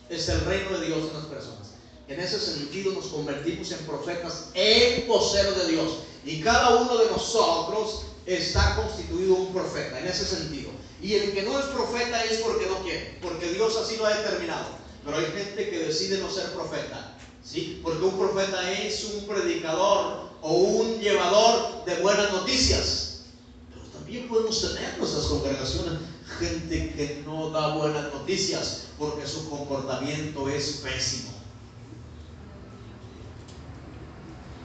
es 0.09 0.29
el 0.29 0.41
reino 0.41 0.77
de 0.77 0.85
Dios 0.85 0.99
en 0.99 1.13
las 1.13 1.25
personas. 1.25 1.69
En 2.07 2.19
ese 2.19 2.39
sentido 2.39 2.93
nos 2.93 3.07
convertimos 3.07 3.71
en 3.71 3.79
profetas 3.79 4.49
en 4.53 5.07
voceros 5.07 5.57
de 5.57 5.71
Dios. 5.71 5.89
Y 6.23 6.41
cada 6.41 6.75
uno 6.75 6.97
de 6.97 7.09
nosotros 7.09 8.03
está 8.25 8.75
constituido 8.75 9.33
un 9.35 9.53
profeta, 9.53 9.99
en 9.99 10.07
ese 10.07 10.25
sentido. 10.25 10.69
Y 11.01 11.15
el 11.15 11.33
que 11.33 11.43
no 11.43 11.59
es 11.59 11.65
profeta 11.65 12.23
es 12.25 12.37
porque 12.41 12.67
no 12.67 12.77
quiere, 12.83 13.17
porque 13.21 13.49
Dios 13.49 13.75
así 13.75 13.97
lo 13.97 14.05
ha 14.05 14.13
determinado. 14.13 14.67
Pero 15.03 15.17
hay 15.17 15.25
gente 15.25 15.69
que 15.69 15.79
decide 15.79 16.19
no 16.19 16.29
ser 16.29 16.51
profeta 16.53 17.16
¿sí? 17.47 17.79
Porque 17.81 18.03
un 18.03 18.17
profeta 18.17 18.71
es 18.71 19.03
un 19.05 19.25
predicador 19.25 20.27
o 20.41 20.53
un 20.53 20.99
llevador 20.99 21.85
de 21.85 21.95
buenas 22.01 22.31
noticias. 22.31 23.21
Pero 23.69 23.85
también 23.87 24.27
podemos 24.27 24.61
tener 24.61 24.93
en 24.93 24.99
nuestras 24.99 25.25
congregaciones 25.25 25.99
gente 26.39 26.93
que 26.93 27.23
no 27.25 27.49
da 27.51 27.75
buenas 27.75 28.13
noticias 28.13 28.87
porque 28.99 29.25
su 29.25 29.49
comportamiento 29.49 30.49
es 30.49 30.81
pésimo. 30.83 31.31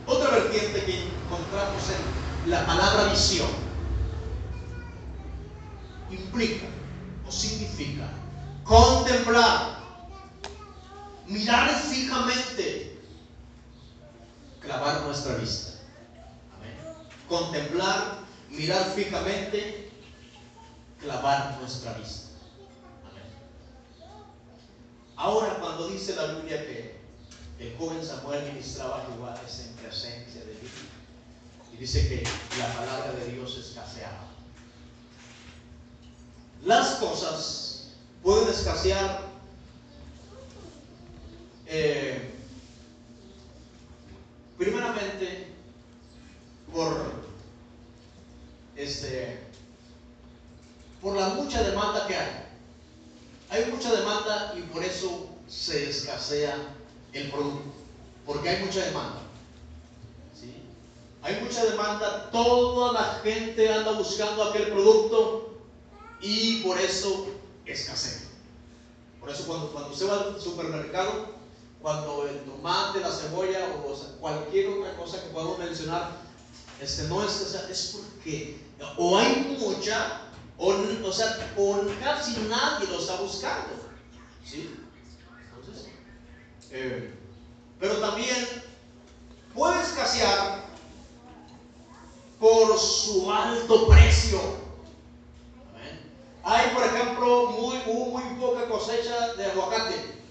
Otra 0.06 0.30
vertiente 0.30 0.84
que 0.84 1.04
encontramos 1.04 1.82
en 1.88 2.50
la 2.50 2.66
palabra 2.66 3.12
visión 3.12 3.48
implica 6.10 6.66
o 7.26 7.30
significa 7.30 8.10
contemplar 8.64 9.81
mirar 11.26 11.70
fijamente, 11.70 12.98
clavar 14.60 15.02
nuestra 15.02 15.34
vista. 15.36 15.72
Amén. 16.56 16.76
Contemplar, 17.28 18.18
mirar 18.50 18.84
fijamente, 18.94 19.90
clavar 21.00 21.58
nuestra 21.60 21.92
vista. 21.94 22.22
Ahora 25.16 25.54
cuando 25.60 25.88
dice 25.88 26.16
la 26.16 26.34
Biblia 26.34 26.66
que 26.66 27.00
el 27.60 27.76
joven 27.76 28.04
Samuel 28.04 28.44
ministraba 28.52 29.02
a 29.02 29.06
Jehová 29.06 29.40
es 29.46 29.60
en 29.60 29.72
presencia 29.74 30.40
de 30.40 30.50
Dios. 30.50 30.72
Y 31.72 31.76
dice 31.76 32.08
que 32.08 32.24
la 32.58 32.66
palabra 32.74 33.12
de 33.12 33.32
Dios 33.32 33.56
escaseaba. 33.56 34.26
Las 36.64 36.96
cosas 36.96 37.88
pueden 38.22 38.48
escasear 38.48 39.21
eh, 41.74 42.30
primeramente 44.58 45.48
por 46.70 47.12
este 48.76 49.42
por 51.00 51.16
la 51.16 51.30
mucha 51.30 51.62
demanda 51.62 52.06
que 52.06 52.14
hay. 52.14 52.46
Hay 53.48 53.72
mucha 53.72 53.90
demanda 53.90 54.54
y 54.56 54.60
por 54.62 54.84
eso 54.84 55.28
se 55.48 55.88
escasea 55.88 56.76
el 57.14 57.30
producto, 57.30 57.72
porque 58.26 58.50
hay 58.50 58.64
mucha 58.64 58.84
demanda. 58.84 59.20
¿sí? 60.38 60.54
Hay 61.22 61.40
mucha 61.40 61.64
demanda, 61.64 62.30
toda 62.30 62.92
la 62.92 63.20
gente 63.22 63.72
anda 63.72 63.92
buscando 63.92 64.44
aquel 64.44 64.68
producto 64.68 65.58
y 66.20 66.62
por 66.62 66.78
eso 66.78 67.28
escasea. 67.66 68.28
Por 69.20 69.30
eso 69.30 69.46
cuando, 69.46 69.72
cuando 69.72 69.90
usted 69.90 70.08
va 70.08 70.20
al 70.20 70.40
supermercado, 70.40 71.41
cuando 71.82 72.28
el 72.28 72.40
tomate, 72.44 73.00
la 73.00 73.10
cebolla 73.10 73.74
o 73.84 74.18
cualquier 74.20 74.68
otra 74.68 74.96
cosa 74.96 75.20
que 75.20 75.30
podamos 75.30 75.58
mencionar, 75.58 76.12
este, 76.80 77.02
no 77.08 77.24
es, 77.24 77.54
es 77.68 77.96
porque 77.96 78.56
o 78.96 79.18
hay 79.18 79.56
mucha, 79.58 80.20
o, 80.56 80.68
o 80.68 81.12
sea, 81.12 81.52
o 81.56 81.80
casi 82.00 82.40
nadie 82.48 82.86
lo 82.86 82.98
está 82.98 83.16
buscando. 83.16 83.74
¿sí? 84.44 84.78
Eh, 86.70 87.14
pero 87.80 87.96
también 87.96 88.62
puede 89.54 89.82
escasear 89.82 90.62
por 92.38 92.78
su 92.78 93.30
alto 93.30 93.88
precio. 93.88 94.62
Hay, 96.44 96.70
por 96.74 96.84
ejemplo, 96.84 97.50
muy, 97.50 97.76
muy 97.86 98.22
poca 98.40 98.68
cosecha 98.68 99.34
de 99.34 99.46
aguacate 99.46 100.21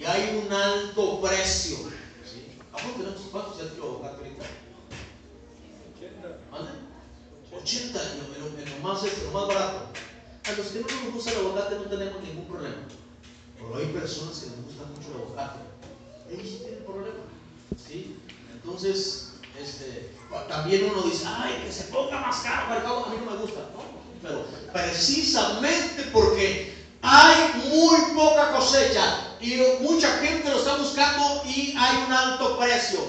y 0.00 0.04
hay 0.06 0.42
un 0.46 0.50
alto 0.50 1.20
precio. 1.20 1.76
¿sí? 2.24 2.56
tenemos 2.96 3.20
cuántos 3.30 3.58
de 3.58 3.82
aguacate 3.82 4.16
ahorita? 4.16 4.44
80 7.62 8.02
en 8.02 8.80
lo, 8.80 8.88
más, 8.88 9.02
lo 9.02 9.30
más 9.32 9.48
barato. 9.48 9.88
A 10.44 10.52
los 10.52 10.66
que 10.68 10.80
no 10.80 10.86
nos 10.86 11.14
gusta 11.14 11.32
el 11.32 11.38
aguacate 11.38 11.74
no 11.76 11.82
tenemos 11.82 12.22
ningún 12.22 12.46
problema. 12.46 12.76
Pero 13.58 13.76
hay 13.76 13.86
personas 13.92 14.38
que 14.38 14.46
les 14.46 14.64
gusta 14.64 14.84
mucho 14.86 15.08
el 15.14 15.22
aguacate. 15.22 15.58
Ellos 16.30 16.48
sí 16.48 16.58
tienen 16.64 16.84
problema. 16.84 17.24
¿sí? 17.76 18.16
Entonces, 18.54 19.32
este, 19.60 20.14
también 20.48 20.90
uno 20.90 21.02
dice, 21.02 21.26
ay, 21.26 21.62
que 21.62 21.70
se 21.70 21.84
ponga 21.84 22.20
más 22.20 22.40
caro, 22.40 22.72
a 23.04 23.10
mí 23.10 23.16
no 23.22 23.32
me 23.32 23.36
gusta. 23.36 23.68
No, 23.74 23.82
pero 24.22 24.46
precisamente 24.72 26.04
porque 26.10 26.74
hay 27.02 27.68
muy 27.68 28.14
poca 28.14 28.52
cosecha 28.52 29.29
y 29.40 29.56
mucha 29.80 30.08
gente 30.18 30.50
lo 30.50 30.58
está 30.58 30.76
buscando 30.76 31.42
y 31.46 31.74
hay 31.78 32.04
un 32.06 32.12
alto 32.12 32.58
precio. 32.58 33.00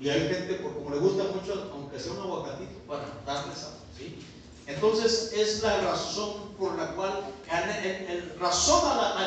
Y 0.00 0.08
hay 0.08 0.20
gente, 0.28 0.54
por 0.54 0.74
como 0.74 0.90
le 0.90 0.98
gusta 0.98 1.24
mucho, 1.24 1.70
aunque 1.72 1.98
sea 1.98 2.12
un 2.12 2.20
aguacatito, 2.20 2.78
para 2.88 3.04
darles 3.26 3.64
algo. 3.64 3.80
¿sí? 3.96 4.18
Entonces 4.66 5.32
es 5.34 5.62
la 5.62 5.78
razón 5.80 6.54
por 6.58 6.76
la 6.76 6.92
cual, 6.92 7.24
en, 7.50 8.38
razón 8.38 8.82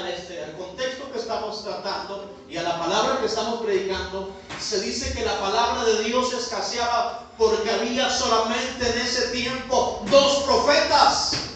este, 0.08 0.44
al 0.44 0.54
contexto 0.58 1.12
que 1.12 1.20
estamos 1.20 1.64
tratando 1.64 2.34
y 2.50 2.58
a 2.58 2.64
la 2.64 2.80
palabra 2.80 3.20
que 3.20 3.28
estamos 3.28 3.62
predicando, 3.62 4.32
se 4.60 4.80
dice 4.82 5.14
que 5.14 5.26
la 5.26 5.40
palabra 5.40 5.84
de 5.84 6.04
Dios 6.04 6.34
escaseaba 6.34 7.28
porque 7.38 7.70
había 7.70 8.10
solamente 8.10 8.90
en 8.90 8.98
ese 9.00 9.28
tiempo 9.28 10.04
dos 10.10 10.44
profetas. 10.44 11.53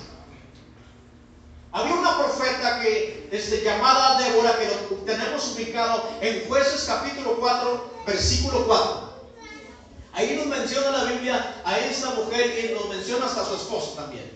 Había 1.78 1.94
una 1.94 2.18
profeta 2.18 2.82
que, 2.82 3.30
este, 3.32 3.62
llamada 3.62 4.18
Débora, 4.18 4.58
que 4.58 4.66
lo 4.66 4.98
tenemos 5.06 5.54
ubicado 5.54 6.10
en 6.22 6.48
Jueces 6.48 6.86
capítulo 6.88 7.38
4, 7.40 7.92
versículo 8.08 8.66
4. 8.66 9.14
Ahí 10.14 10.36
nos 10.38 10.48
menciona 10.48 10.90
la 10.90 11.04
Biblia 11.04 11.62
a 11.64 11.78
esta 11.78 12.16
mujer 12.16 12.72
y 12.72 12.74
nos 12.74 12.90
menciona 12.90 13.28
hasta 13.28 13.46
su 13.46 13.54
esposo 13.54 13.92
también. 13.92 14.28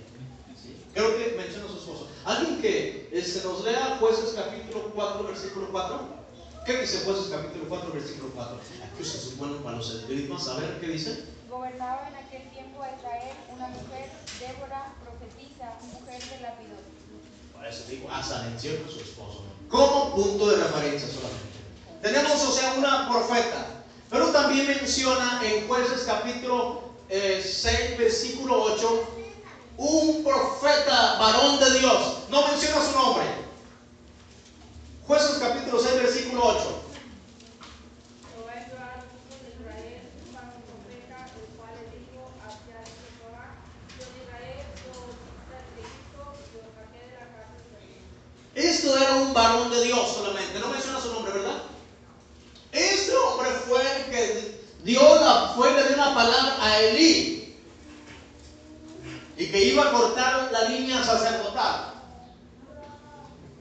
Creo 0.93 1.17
que 1.17 1.34
menciona 1.36 1.65
a 1.65 1.69
su 1.69 1.77
esposo. 1.77 2.10
Alguien 2.25 2.62
que 2.62 3.10
este, 3.12 3.43
nos 3.47 3.63
lea 3.63 3.97
Jueces 3.99 4.36
capítulo 4.36 4.91
4, 4.93 5.23
versículo 5.23 5.69
4. 5.71 5.99
¿Qué 6.67 6.77
dice 6.77 7.04
Jueces 7.06 7.32
capítulo 7.32 7.65
4, 7.69 7.91
versículo 7.91 8.30
4? 8.36 8.56
Aquí 8.86 9.04
se 9.04 9.17
supone 9.17 9.56
para 9.63 9.77
los 9.77 9.89
espíritus. 9.95 10.47
A 10.47 10.58
ver 10.58 10.80
qué 10.80 10.89
dice. 10.89 11.25
Gobernaba 11.49 12.08
en 12.08 12.23
aquel 12.23 12.47
tiempo 12.51 12.84
a 12.84 12.95
Israel 12.95 13.36
una 13.49 13.67
mujer, 13.69 14.12
Débora, 14.39 14.93
profetisa, 15.01 15.73
mujer 15.91 16.21
de 16.21 16.41
Lapidot. 16.41 16.80
Por 17.62 17.69
eso 17.69 17.84
digo, 17.88 18.10
hasta 18.12 18.41
menciona 18.41 18.80
a 18.88 18.91
su 18.91 19.02
esposo. 19.02 19.43
Como 19.69 20.15
punto 20.15 20.50
de 20.50 20.63
referencia 20.63 21.08
solamente. 21.08 21.60
Tenemos, 22.02 22.41
o 22.41 22.52
sea, 22.52 22.74
una 22.74 23.08
profeta 23.08 23.67
pero 24.10 24.30
también 24.32 24.65
menciona 24.65 25.39
en 25.45 25.67
jueces 25.67 26.06
capítulo 26.08 26.82
6, 27.08 27.65
eh, 27.65 27.95
versículo 28.00 28.63
8, 28.63 29.04
un 29.78 30.24
profeta 30.24 31.17
varón 31.19 31.60
de 31.60 31.80
Dios. 31.80 32.17
No 32.30 32.47
menciona 32.47 32.84
su 32.84 32.91
nombre. 32.97 33.26
Jueces 35.06 35.38
capítulo 35.38 35.80
6, 35.80 35.95
versículo 36.02 36.45
8. 36.45 36.80
Era 49.01 49.15
un 49.15 49.33
varón 49.33 49.71
de 49.71 49.83
Dios 49.83 50.11
solamente, 50.13 50.59
no 50.59 50.67
menciona 50.67 51.01
su 51.01 51.13
nombre, 51.13 51.33
¿verdad? 51.33 51.63
Este 52.71 53.15
hombre 53.15 53.49
fue 53.67 53.81
el 53.81 54.05
que 54.11 54.61
dio 54.83 55.15
la, 55.15 55.53
fue 55.55 55.73
le 55.73 55.83
dio 55.83 55.95
una 55.95 56.15
palabra 56.15 56.57
a 56.61 56.79
Elí 56.79 57.57
y 59.37 59.47
que 59.47 59.65
iba 59.65 59.83
a 59.83 59.91
cortar 59.91 60.49
la 60.51 60.63
línea 60.69 61.03
sacerdotal. 61.03 61.93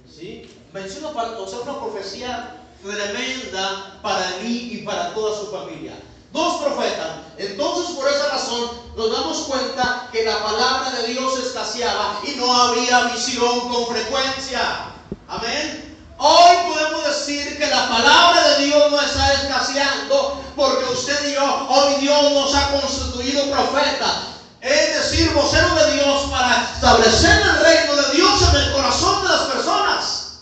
¿Sí? 0.09 0.49
Menciona 0.73 1.09
o 1.09 1.49
sea, 1.49 1.61
una 1.61 1.81
profecía 1.81 2.57
tremenda 2.83 3.99
para 4.03 4.37
Elí 4.37 4.75
y 4.75 4.83
para 4.83 5.15
toda 5.15 5.39
su 5.39 5.51
familia. 5.51 5.95
Dos 6.33 6.63
profetas. 6.63 7.09
Entonces, 7.39 7.97
por 7.97 8.09
esa 8.09 8.29
razón, 8.29 8.71
nos 8.97 9.11
damos 9.11 9.39
cuenta 9.39 10.09
que 10.13 10.25
la 10.25 10.43
palabra 10.45 10.91
de 10.91 11.09
Dios 11.09 11.39
escaseaba 11.39 12.21
y 12.23 12.37
no 12.37 12.53
había 12.55 13.05
visión 13.05 13.69
con 13.69 13.87
frecuencia. 13.87 14.90
Amén. 15.29 15.97
Hoy 16.19 16.57
podemos 16.69 17.07
decir 17.07 17.59
que 17.59 17.67
la 17.67 17.89
palabra 17.89 18.49
de 18.51 18.65
Dios 18.67 18.91
no 18.91 19.01
está 19.01 19.33
escaseando 19.33 20.43
porque 20.55 20.85
usted 20.93 21.29
y 21.29 21.35
yo, 21.35 21.69
hoy 21.69 21.95
Dios 22.01 22.33
nos 22.33 22.55
ha 22.55 22.71
constituido 22.73 23.51
profeta. 23.51 24.23
Es 24.61 24.95
decir, 24.95 25.33
vocero 25.33 25.75
de 25.75 25.95
Dios 25.95 26.31
para 26.31 26.71
establecer 26.75 27.41
el 27.41 27.57
reino 27.61 27.97
de 27.97 28.17
Dios 28.17 28.43
en 28.51 28.61
el 28.61 28.73
corazón 28.73 29.23
de 29.23 29.29
las 29.31 29.41
personas. 29.43 30.41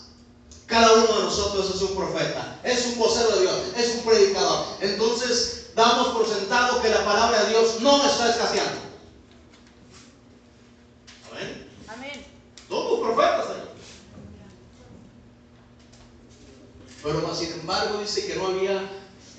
Cada 0.65 0.93
uno 0.93 1.07
de 1.07 1.23
nosotros 1.23 1.73
es 1.73 1.81
un 1.81 1.95
profeta, 1.95 2.59
es 2.63 2.85
un 2.87 2.99
vocero 2.99 3.31
de 3.31 3.41
Dios, 3.41 3.55
es 3.77 3.95
un 3.95 4.01
predicador. 4.03 4.65
Entonces, 4.81 5.71
damos 5.73 6.09
por 6.09 6.27
sentado 6.27 6.81
que 6.81 6.89
la 6.89 7.05
palabra 7.05 7.43
de 7.43 7.49
Dios 7.49 7.79
no 7.79 8.05
está 8.05 8.29
escaseando. 8.29 8.81
Amén. 11.31 11.71
Amén. 11.87 12.25
Somos 12.67 12.99
profetas, 12.99 13.45
Señor. 13.45 13.69
Pero 17.01 17.35
sin 17.35 17.58
embargo 17.69 17.99
dice 17.99 18.25
que 18.25 18.35
no 18.35 18.47
había 18.47 18.89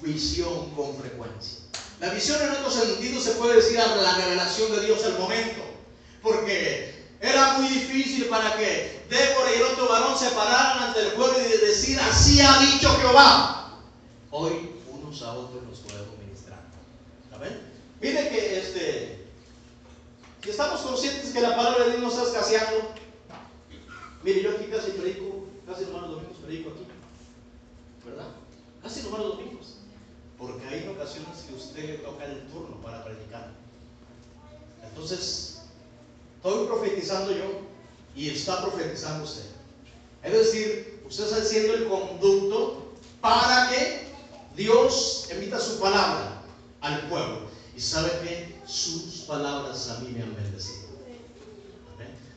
visión 0.03 0.71
con 0.77 0.97
frecuencia. 0.97 1.59
La 1.99 2.11
visión 2.11 2.41
en 2.41 2.51
otro 2.51 2.71
sentido 2.71 3.21
se 3.21 3.33
puede 3.33 3.57
decir 3.57 3.79
a 3.81 3.97
la 3.97 4.15
revelación 4.19 4.71
de 4.71 4.87
Dios 4.87 5.05
al 5.05 5.19
momento. 5.19 5.61
Porque 6.23 7.09
era 7.21 7.59
muy 7.59 7.69
difícil 7.69 8.27
para 8.27 8.57
que 8.57 9.05
Débora 9.11 9.51
y 9.53 9.57
el 9.57 9.63
otro 9.65 9.89
varón 9.89 10.17
se 10.17 10.31
pararan 10.31 10.85
ante 10.85 11.01
el 11.01 11.13
pueblo 11.15 11.37
y 11.41 11.67
decir, 11.67 11.99
así 11.99 12.41
ha 12.41 12.59
dicho 12.61 12.97
Jehová. 13.01 13.75
Hoy 14.31 14.71
unos 14.89 15.21
a 15.23 15.33
otros 15.33 15.65
nos 15.65 15.81
podemos 15.81 16.17
ministrar. 16.19 16.61
¿Saben? 17.31 17.61
Mire 18.01 18.29
que 18.29 18.59
este, 18.61 19.27
si 20.45 20.51
estamos 20.51 20.81
conscientes 20.83 21.31
que 21.31 21.41
la 21.41 21.57
palabra 21.57 21.85
de 21.85 21.91
Dios 21.91 22.03
nos 22.03 22.13
está 22.15 22.29
escaseando, 22.29 22.95
mire, 24.23 24.43
yo 24.43 24.51
aquí 24.53 24.67
casi 24.71 24.93
predico, 24.93 25.49
casi 25.67 25.83
los 25.87 25.93
domingos 25.93 26.39
predico 26.45 26.71
aquí. 26.71 27.00
¿Verdad? 28.05 28.29
Casi 28.83 29.03
van 29.09 29.21
los 29.21 29.37
domingos. 29.37 29.77
Porque 30.39 30.67
hay 30.67 30.89
ocasiones 30.89 31.39
que 31.47 31.55
usted 31.55 31.85
le 31.85 31.95
toca 31.99 32.25
el 32.25 32.47
turno 32.49 32.81
para 32.81 33.05
predicar. 33.05 33.53
Entonces, 34.83 35.61
estoy 36.37 36.67
profetizando 36.67 37.33
yo 37.33 37.61
y 38.17 38.31
está 38.31 38.63
profetizando 38.63 39.25
usted. 39.25 39.45
Es 40.23 40.33
decir, 40.33 41.03
usted 41.07 41.25
está 41.25 41.45
siendo 41.45 41.75
el 41.75 41.89
conducto 41.89 42.93
para 43.21 43.69
que 43.71 44.07
Dios 44.57 45.29
emita 45.31 45.61
su 45.61 45.79
palabra 45.79 46.43
al 46.81 47.09
pueblo. 47.09 47.51
Y 47.77 47.81
sabe 47.81 48.11
que 48.23 48.61
sus 48.67 49.25
palabras 49.27 49.89
a 49.91 50.01
mí 50.01 50.11
me 50.11 50.23
han 50.23 50.35
bendecido. 50.35 50.91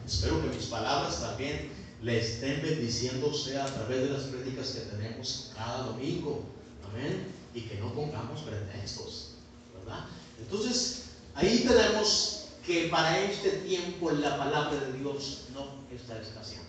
Espero 0.05 0.41
que 0.41 0.49
mis 0.49 0.65
palabras 0.65 1.21
también 1.21 1.71
le 2.03 2.19
estén 2.19 2.61
bendiciendo 2.61 3.31
a 3.31 3.65
través 3.65 4.03
de 4.03 4.09
las 4.09 4.23
prédicas 4.23 4.71
que 4.71 4.81
tenemos 4.81 5.51
cada 5.55 5.83
domingo. 5.83 6.43
Amén. 6.89 7.27
Y 7.55 7.61
que 7.61 7.75
no 7.75 7.93
pongamos 7.93 8.41
pretextos. 8.41 9.35
¿Verdad? 9.73 10.05
Entonces, 10.39 11.03
ahí 11.33 11.65
tenemos 11.65 12.45
que 12.65 12.87
para 12.89 13.19
este 13.21 13.49
tiempo 13.67 14.11
la 14.11 14.37
palabra 14.37 14.79
de 14.79 14.99
Dios 14.99 15.45
no 15.53 15.83
está 15.95 16.21
escaseando. 16.21 16.67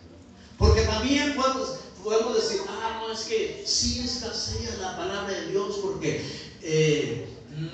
Porque 0.58 0.82
también 0.82 1.34
podemos, 1.34 2.34
decir, 2.34 2.60
ah, 2.68 3.00
no, 3.00 3.12
es 3.12 3.24
que 3.24 3.64
sí 3.66 4.00
escasea 4.04 4.76
la 4.80 4.96
palabra 4.96 5.32
de 5.32 5.50
Dios 5.50 5.78
porque 5.82 6.22
eh, 6.62 7.26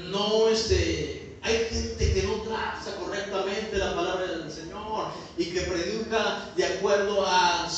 no, 0.09 0.49
este, 0.49 1.37
hay 1.43 1.67
gente 1.71 2.15
que 2.15 2.23
no 2.23 2.35
trata 2.43 2.97
correctamente 2.97 3.77
la 3.77 3.95
palabra 3.95 4.27
del 4.27 4.51
Señor 4.51 4.71
y 5.37 5.47
que 5.47 5.61
predica 5.63 6.51
de 6.57 6.65
acuerdo 6.67 7.25
a 7.27 7.69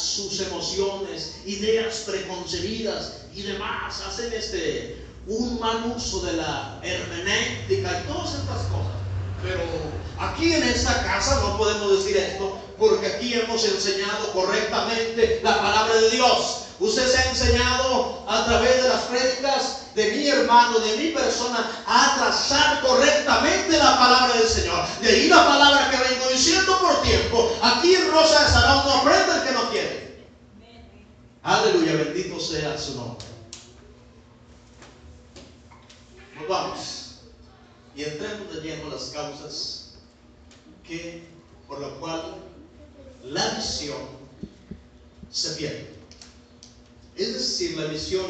ideas 1.46 2.04
preconcebidas 2.06 3.12
y 3.34 3.42
demás, 3.42 4.02
hacen 4.06 4.32
este, 4.32 5.04
un 5.26 5.58
mal 5.60 5.92
uso 5.96 6.20
de 6.22 6.34
la 6.34 6.80
hermenéutica 6.82 8.02
y 8.02 8.12
todas 8.12 8.34
estas 8.34 8.62
cosas. 8.66 8.92
Pero 9.42 9.60
aquí 10.18 10.52
en 10.52 10.62
esta 10.62 11.02
casa 11.02 11.40
no 11.40 11.58
podemos 11.58 11.98
decir 11.98 12.16
esto 12.16 12.58
porque 12.78 13.06
aquí 13.06 13.34
hemos 13.34 13.64
enseñado 13.64 14.32
correctamente 14.32 15.40
la 15.42 15.60
palabra 15.60 15.94
de 15.94 16.10
Dios. 16.10 16.58
Usted 16.80 17.06
se 17.06 17.18
ha 17.18 17.30
enseñado 17.30 18.24
a 18.26 18.44
través 18.44 18.82
de 18.82 18.88
las 18.88 19.02
prédicas 19.02 19.82
de 19.94 20.10
mi 20.12 20.26
hermano, 20.26 20.78
de 20.80 20.96
mi 20.96 21.08
persona, 21.10 21.70
a 21.86 22.16
trazar 22.16 22.80
correctamente 22.80 23.76
la 23.76 23.98
palabra 23.98 24.36
del 24.36 24.48
Señor. 24.48 24.84
De 25.00 25.08
ahí 25.08 25.28
la 25.28 25.46
palabra 25.46 25.90
que 25.90 26.08
vengo 26.08 26.28
diciendo 26.30 26.78
por 26.80 27.02
tiempo. 27.02 27.56
Aquí 27.62 27.96
Rosa 28.10 28.44
de 28.44 28.50
Sarao 28.50 28.84
no 28.84 28.92
aprende 28.94 29.32
el 29.32 29.42
que 29.44 29.52
no 29.52 29.70
quiere. 29.70 30.01
Aleluya, 31.42 31.96
bendito 31.96 32.38
sea 32.38 32.78
su 32.78 32.94
nombre. 32.94 33.26
Nos 36.36 36.48
vamos 36.48 37.02
y 37.96 38.04
entremos 38.04 38.54
de 38.54 38.60
lleno 38.60 38.88
las 38.88 39.06
causas 39.06 39.94
que 40.84 41.24
por 41.66 41.80
lo 41.80 41.98
cual 41.98 42.36
la 43.24 43.48
visión 43.54 43.98
se 45.32 45.50
pierde. 45.56 45.96
Es 47.16 47.34
decir, 47.34 47.76
la 47.76 47.86
visión 47.86 48.26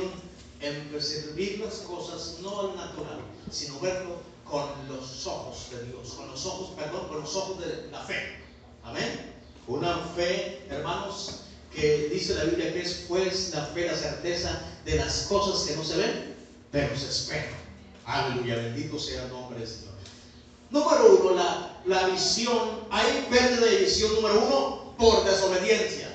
en 0.61 0.89
percibir 0.89 1.61
las 1.61 1.77
cosas 1.81 2.39
no 2.41 2.61
al 2.61 2.77
natural, 2.77 3.21
sino 3.51 3.79
verlo 3.81 4.23
con 4.49 4.65
los 4.89 5.27
ojos 5.27 5.69
de 5.71 5.85
Dios, 5.87 6.15
con 6.15 6.29
los 6.29 6.47
ojos, 6.47 6.71
perdón, 6.77 7.09
con 7.09 7.21
los 7.21 7.37
ojos 7.37 7.61
de 7.61 7.89
la 7.91 8.01
fe. 8.05 8.39
Amén. 8.85 9.35
Una 9.67 9.99
fe, 10.17 10.67
hermanos, 10.71 11.43
que 11.75 12.09
dice 12.13 12.35
la 12.35 12.45
Biblia 12.45 12.73
que 12.73 12.83
es 12.83 13.05
pues 13.09 13.53
la 13.55 13.67
fe, 13.67 13.87
la 13.87 13.97
certeza 13.97 14.61
de 14.85 14.97
las 14.97 15.23
cosas 15.23 15.67
que 15.67 15.77
no 15.77 15.85
se 15.85 15.97
ven, 15.97 16.35
pero 16.71 16.97
se 16.97 17.09
esperan. 17.09 17.55
Aleluya, 18.05 18.57
bendito 18.57 18.99
sea 18.99 19.23
el 19.25 19.31
nombre 19.31 19.59
del 19.59 19.69
Señor. 19.69 19.93
Número 20.71 21.17
uno, 21.17 21.35
la, 21.35 21.81
la 21.87 22.09
visión, 22.09 22.87
hay 22.91 23.27
pérdida 23.31 23.67
de 23.67 23.77
visión 23.77 24.15
número 24.15 24.41
uno 24.41 24.95
por 24.97 25.25
desobediencia. 25.25 26.09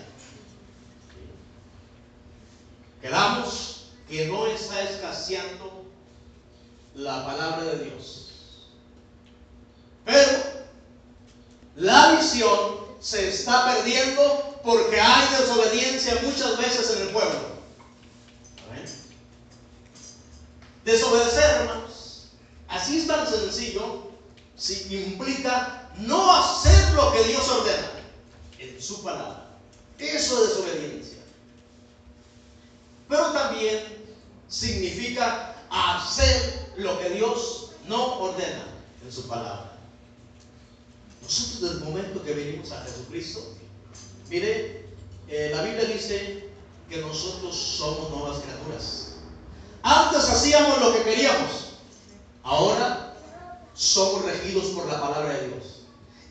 Quedamos 3.02 3.86
que 4.10 4.28
no 4.28 4.48
está 4.48 4.82
escaseando 4.84 5.86
la 6.96 7.26
palabra 7.26 7.64
de 7.64 7.86
Dios. 7.86 8.32
Pero 10.06 10.44
la 11.76 12.14
visión 12.14 12.87
se 13.00 13.30
está 13.30 13.66
perdiendo 13.66 14.60
porque 14.64 15.00
hay 15.00 15.28
desobediencia 15.40 16.20
muchas 16.24 16.58
veces 16.58 16.92
en 16.96 17.02
el 17.04 17.10
pueblo. 17.10 17.58
Desobedecer, 20.84 21.44
hermanos, 21.44 22.30
así 22.70 23.00
es 23.00 23.08
tan 23.08 23.28
sencillo, 23.28 24.10
si 24.56 24.96
implica 24.96 25.90
no 25.98 26.34
hacer 26.34 26.94
lo 26.94 27.12
que 27.12 27.24
Dios 27.26 27.48
ordena 27.50 27.92
en 28.58 28.82
su 28.82 29.04
palabra. 29.04 29.48
Eso 30.00 30.44
es 30.44 30.50
desobediencia. 30.50 31.18
Pero 33.10 33.32
también 33.32 33.84
significa 34.48 35.56
hacer 35.70 36.72
lo 36.78 36.98
que 37.00 37.10
Dios 37.10 37.72
no 37.88 38.20
ordena 38.20 38.64
en 39.04 39.12
su 39.12 39.28
palabra. 39.28 39.77
Nosotros 41.22 41.62
desde 41.62 41.76
el 41.76 41.84
momento 41.84 42.24
que 42.24 42.34
venimos 42.34 42.72
a 42.72 42.84
Jesucristo, 42.84 43.56
mire, 44.30 44.86
eh, 45.28 45.52
la 45.54 45.62
Biblia 45.64 45.86
dice 45.86 46.50
que 46.90 46.98
nosotros 46.98 47.56
somos 47.56 48.10
nuevas 48.10 48.40
criaturas. 48.40 49.08
Antes 49.84 50.30
hacíamos 50.30 50.80
lo 50.80 50.94
que 50.94 51.04
queríamos. 51.04 51.68
Ahora 52.44 53.14
somos 53.74 54.24
regidos 54.26 54.66
por 54.68 54.86
la 54.88 55.02
palabra 55.02 55.34
de 55.34 55.48
Dios. 55.50 55.82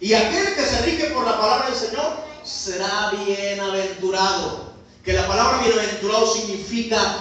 Y 0.01 0.15
aquel 0.15 0.55
que 0.55 0.65
se 0.65 0.83
rige 0.83 1.11
por 1.11 1.25
la 1.25 1.39
palabra 1.39 1.71
del 1.71 1.79
Señor 1.79 2.17
será 2.45 3.11
bienaventurado. 3.11 4.67
Que 5.05 5.13
la 5.13 5.27
palabra 5.27 5.59
bienaventurado 5.63 6.33
significa 6.35 7.19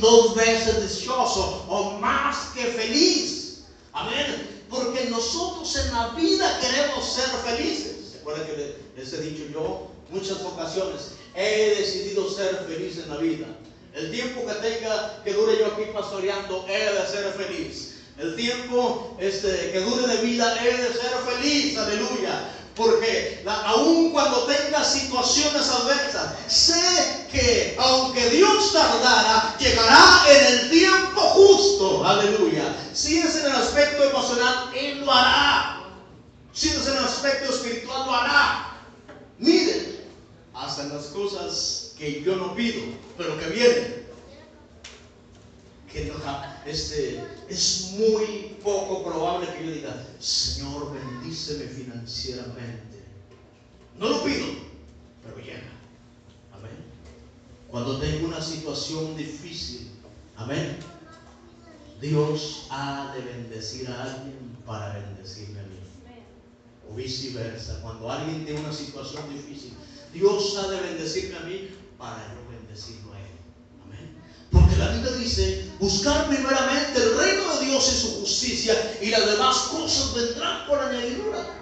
dos 0.00 0.34
veces 0.34 0.98
dichoso 0.98 1.64
o 1.68 1.98
más 1.98 2.36
que 2.54 2.64
feliz. 2.64 3.62
Amén. 3.92 4.59
Porque 4.70 5.10
nosotros 5.10 5.76
en 5.76 5.92
la 5.92 6.08
vida 6.10 6.60
queremos 6.60 7.04
ser 7.04 7.28
felices. 7.44 8.12
¿Se 8.12 8.18
acuerdan 8.18 8.46
que 8.46 8.76
les 8.96 9.12
he 9.12 9.20
dicho 9.22 9.42
yo 9.52 9.88
muchas 10.10 10.40
ocasiones? 10.42 11.12
He 11.34 11.74
decidido 11.78 12.30
ser 12.30 12.64
feliz 12.68 12.98
en 12.98 13.10
la 13.10 13.16
vida. 13.16 13.46
El 13.94 14.12
tiempo 14.12 14.46
que 14.46 14.54
tenga, 14.54 15.22
que 15.24 15.32
dure 15.32 15.58
yo 15.58 15.66
aquí 15.66 15.82
pastoreando, 15.92 16.64
he 16.68 16.92
de 16.94 17.06
ser 17.06 17.32
feliz. 17.32 17.96
El 18.18 18.36
tiempo 18.36 19.16
este, 19.18 19.72
que 19.72 19.80
dure 19.80 20.06
de 20.06 20.22
vida, 20.22 20.56
he 20.62 20.76
de 20.76 20.88
ser 20.92 21.10
feliz, 21.26 21.76
aleluya. 21.76 22.59
Porque 22.80 23.44
aun 23.46 24.10
cuando 24.10 24.46
tenga 24.46 24.82
situaciones 24.82 25.68
adversas, 25.68 26.32
sé 26.46 27.26
que 27.30 27.76
aunque 27.78 28.30
Dios 28.30 28.72
tardara, 28.72 29.54
llegará 29.58 30.24
en 30.26 30.46
el 30.46 30.70
tiempo 30.70 31.20
justo. 31.20 32.02
Aleluya. 32.06 32.74
Si 32.94 33.18
es 33.18 33.36
en 33.36 33.50
el 33.50 33.52
aspecto 33.52 34.02
emocional, 34.02 34.72
Él 34.74 35.04
lo 35.04 35.12
hará. 35.12 35.82
Si 36.54 36.70
es 36.70 36.86
en 36.86 36.96
el 36.96 37.04
aspecto 37.04 37.52
espiritual, 37.52 38.06
lo 38.06 38.14
hará. 38.14 38.80
Miren, 39.36 40.02
hasta 40.54 40.84
en 40.84 40.96
las 40.96 41.04
cosas 41.08 41.92
que 41.98 42.22
yo 42.22 42.36
no 42.36 42.54
pido, 42.54 42.80
pero 43.18 43.38
que 43.38 43.46
viene. 43.48 43.99
Que 45.92 46.12
este, 46.66 47.20
es 47.48 47.92
muy 47.98 48.56
poco 48.62 49.02
probable 49.02 49.52
que 49.52 49.66
yo 49.66 49.72
diga, 49.72 50.06
Señor, 50.20 50.92
bendíceme 50.92 51.64
financieramente. 51.64 53.04
No 53.98 54.08
lo 54.08 54.24
pido, 54.24 54.46
pero 55.24 55.36
llega. 55.38 55.72
Amén. 56.52 56.70
Cuando 57.68 57.98
tengo 57.98 58.28
una 58.28 58.40
situación 58.40 59.16
difícil, 59.16 59.90
amén. 60.36 60.78
Dios 62.00 62.66
ha 62.70 63.12
de 63.14 63.22
bendecir 63.22 63.88
a 63.90 64.04
alguien 64.04 64.56
para 64.64 64.94
bendecirme 64.94 65.58
a 65.58 65.64
mí. 65.64 65.76
O 66.88 66.94
viceversa. 66.94 67.80
Cuando 67.82 68.10
alguien 68.10 68.44
tiene 68.44 68.60
una 68.60 68.72
situación 68.72 69.28
difícil, 69.34 69.74
Dios 70.14 70.56
ha 70.56 70.68
de 70.68 70.80
bendecirme 70.80 71.36
a 71.36 71.40
mí 71.40 71.68
para 71.98 72.32
yo 72.32 72.48
bendecirlo. 72.50 73.09
Porque 74.50 74.76
la 74.76 74.90
Biblia 74.90 75.12
dice, 75.12 75.70
buscar 75.78 76.28
primeramente 76.28 77.02
el 77.02 77.16
reino 77.16 77.54
de 77.54 77.66
Dios 77.66 77.92
y 77.92 77.96
su 77.96 78.20
justicia 78.20 78.98
y 79.00 79.10
las 79.10 79.26
demás 79.26 79.56
cosas 79.70 80.14
vendrán 80.14 80.66
por 80.66 80.78
añadidura. 80.78 81.60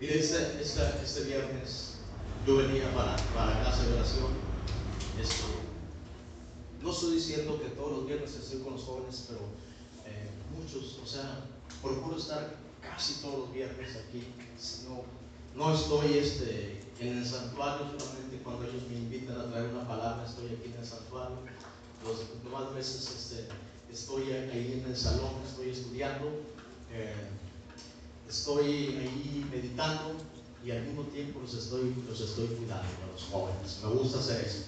Mire, 0.00 0.18
este, 0.18 0.62
este, 0.62 0.82
este, 1.04 1.20
viernes 1.24 1.94
yo 2.46 2.56
venía 2.56 2.92
para, 2.94 3.16
para 3.34 3.62
casa 3.62 3.84
de 3.84 3.94
oración. 3.94 4.32
Esto, 5.20 5.44
no 6.82 6.90
estoy 6.90 7.16
diciendo 7.16 7.60
que 7.60 7.68
todos 7.68 7.92
los 7.92 8.06
viernes 8.06 8.34
estoy 8.34 8.60
con 8.60 8.72
los 8.72 8.82
jóvenes, 8.82 9.26
pero 9.28 9.40
eh, 10.06 10.30
muchos, 10.56 10.98
o 11.02 11.06
sea, 11.06 11.44
procuro 11.82 12.16
estar 12.16 12.56
casi 12.80 13.14
todos 13.20 13.40
los 13.40 13.52
viernes 13.52 13.96
aquí. 13.96 14.26
No, 14.88 15.04
no 15.56 15.74
estoy 15.74 16.18
este, 16.18 16.80
en 17.00 17.18
el 17.18 17.26
santuario 17.26 17.86
solamente 17.98 18.38
cuando 18.44 18.64
ellos 18.64 18.82
me 18.88 18.96
invitan 18.96 19.40
a 19.40 19.50
traer 19.50 19.70
una 19.70 19.86
palabra, 19.86 20.24
estoy 20.26 20.46
aquí 20.46 20.70
en 20.72 20.80
el 20.80 20.86
santuario. 20.86 21.36
Los 22.04 22.42
demás 22.44 22.74
veces 22.74 23.10
este, 23.16 23.48
estoy 23.92 24.32
ahí 24.32 24.80
en 24.82 24.90
el 24.90 24.96
salón, 24.96 25.32
estoy 25.46 25.70
estudiando, 25.70 26.26
eh, 26.92 27.14
estoy 28.28 28.66
ahí 28.66 29.46
meditando 29.50 30.14
y 30.64 30.70
al 30.70 30.82
mismo 30.82 31.04
tiempo 31.04 31.40
los 31.40 31.54
estoy, 31.54 31.94
los 32.08 32.20
estoy 32.20 32.46
cuidando 32.48 32.84
a 32.84 33.12
los 33.12 33.22
jóvenes. 33.24 33.80
Me 33.82 33.90
gusta 33.90 34.18
hacer 34.18 34.44
eso. 34.44 34.64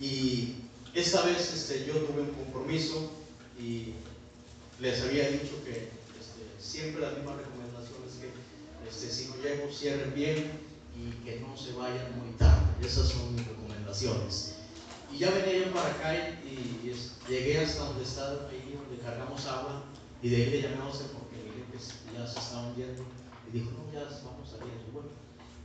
Y 0.00 0.56
esta 0.94 1.22
vez 1.22 1.52
este, 1.54 1.86
yo 1.86 1.94
tuve 1.94 2.22
un 2.22 2.32
compromiso 2.32 3.10
y 3.58 3.94
les 4.80 5.00
había 5.02 5.30
dicho 5.30 5.62
que 5.64 5.90
este, 6.20 6.42
siempre 6.60 7.02
recomendaciones 7.08 7.51
que 7.51 7.51
si 8.92 9.28
no 9.28 9.36
llego 9.42 9.70
cierren 9.72 10.14
bien 10.14 10.52
y 10.96 11.10
que 11.24 11.40
no 11.40 11.56
se 11.56 11.72
vayan 11.72 12.18
muy 12.18 12.32
tarde. 12.36 12.72
Esas 12.84 13.08
son 13.08 13.34
mis 13.34 13.46
recomendaciones. 13.46 14.54
Y 15.12 15.18
ya 15.18 15.30
venía 15.30 15.66
yo 15.66 15.72
para 15.72 15.90
acá 15.90 16.40
y, 16.44 16.88
y 16.88 16.94
llegué 17.28 17.60
hasta 17.60 17.84
donde 17.84 18.04
está 18.04 18.30
ahí 18.30 18.78
donde 18.78 19.02
cargamos 19.02 19.46
agua 19.46 19.84
y 20.22 20.28
de 20.28 20.36
ahí 20.36 20.50
le 20.50 20.62
llamé 20.62 20.76
a 20.76 20.84
José 20.84 21.04
porque 21.12 21.36
miré 21.36 21.66
que 21.70 21.78
ya 22.16 22.26
se 22.26 22.38
estaban 22.38 22.74
yendo 22.76 23.02
y 23.48 23.58
dijo, 23.58 23.70
no, 23.72 23.92
ya 23.92 24.04
vamos 24.24 24.48
saliendo. 24.48 24.84
Bueno, 24.92 25.08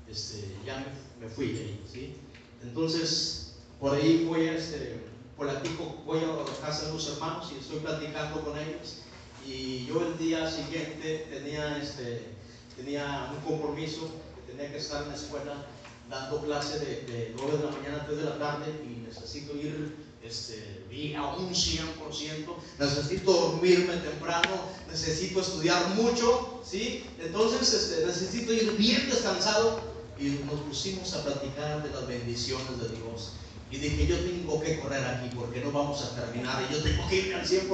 este, 0.09 0.55
ya 0.65 0.83
me, 1.19 1.29
fui 1.29 1.51
de 1.53 1.59
ahí. 1.59 2.17
Entonces, 2.63 3.55
por 3.79 3.93
ahí 3.93 4.25
voy 4.25 4.47
a, 4.47 4.53
este, 4.53 5.01
platico, 5.37 6.01
voy 6.05 6.19
a 6.19 6.61
casa 6.61 6.87
de 6.87 6.93
los 6.93 7.07
hermanos 7.07 7.51
y 7.53 7.59
estoy 7.59 7.79
platicando 7.79 8.41
con 8.41 8.57
ellos. 8.57 9.03
Y 9.45 9.85
yo 9.85 10.05
el 10.07 10.17
día 10.17 10.49
siguiente 10.49 11.27
tenía, 11.29 11.77
este, 11.77 12.36
tenía 12.77 13.31
un 13.33 13.41
compromiso 13.41 14.09
que 14.35 14.53
tenía 14.53 14.71
que 14.71 14.77
estar 14.77 15.03
en 15.03 15.09
la 15.09 15.15
escuela 15.15 15.65
dando 16.09 16.41
clase 16.43 16.79
de, 16.79 17.01
de 17.11 17.33
9 17.35 17.57
de 17.57 17.65
la 17.65 17.71
mañana 17.71 17.97
a 17.97 18.05
3 18.05 18.17
de 18.17 18.23
la 18.23 18.37
tarde 18.37 18.65
y 18.85 19.01
necesito 19.05 19.55
ir 19.57 20.07
este, 20.23 21.15
a 21.15 21.35
un 21.35 21.49
100%, 21.49 21.85
necesito 22.79 23.31
dormirme 23.31 23.97
temprano, 23.97 24.61
necesito 24.89 25.41
estudiar 25.41 25.89
mucho, 25.89 26.61
¿sí? 26.65 27.05
Entonces 27.19 27.73
este, 27.73 28.05
necesito 28.05 28.53
ir 28.53 28.75
bien 28.77 29.09
descansado 29.09 29.79
y 30.19 30.29
nos 30.45 30.61
pusimos 30.61 31.13
a 31.13 31.23
platicar 31.23 31.83
de 31.83 31.89
las 31.89 32.07
bendiciones 32.07 32.79
de 32.81 32.89
Dios. 32.89 33.33
Y 33.69 33.77
dije, 33.77 34.07
yo 34.07 34.17
tengo 34.17 34.61
que 34.61 34.79
correr 34.79 35.03
aquí 35.05 35.29
porque 35.35 35.59
no 35.59 35.71
vamos 35.71 36.01
a 36.03 36.15
terminar 36.15 36.65
y 36.69 36.73
yo 36.73 36.81
tengo 36.81 37.07
que 37.09 37.15
ir 37.17 37.35
al 37.35 37.45
100%. 37.45 37.67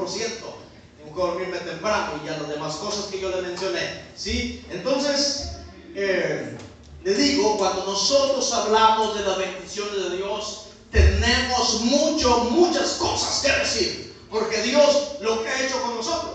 Dormirme 1.16 1.58
temprano 1.60 2.14
y 2.22 2.26
ya 2.26 2.38
las 2.38 2.50
demás 2.50 2.76
cosas 2.78 3.06
que 3.06 3.20
yo 3.20 3.30
le 3.30 3.42
mencioné, 3.42 4.04
¿sí? 4.16 4.66
Entonces, 4.72 5.58
eh, 5.94 6.58
le 7.04 7.14
digo, 7.14 7.58
cuando 7.58 7.86
nosotros 7.86 8.52
hablamos 8.54 9.16
de 9.16 9.26
las 9.26 9.38
bendiciones 9.38 10.10
de 10.10 10.18
Dios, 10.18 10.68
tenemos 10.92 11.82
mucho, 11.82 12.46
muchas 12.46 12.94
cosas 12.94 13.42
que 13.42 13.60
decir. 13.60 14.14
Porque 14.30 14.62
Dios 14.64 15.18
lo 15.22 15.44
que 15.44 15.50
ha 15.50 15.66
hecho 15.66 15.82
con 15.82 15.96
nosotros 15.96 16.34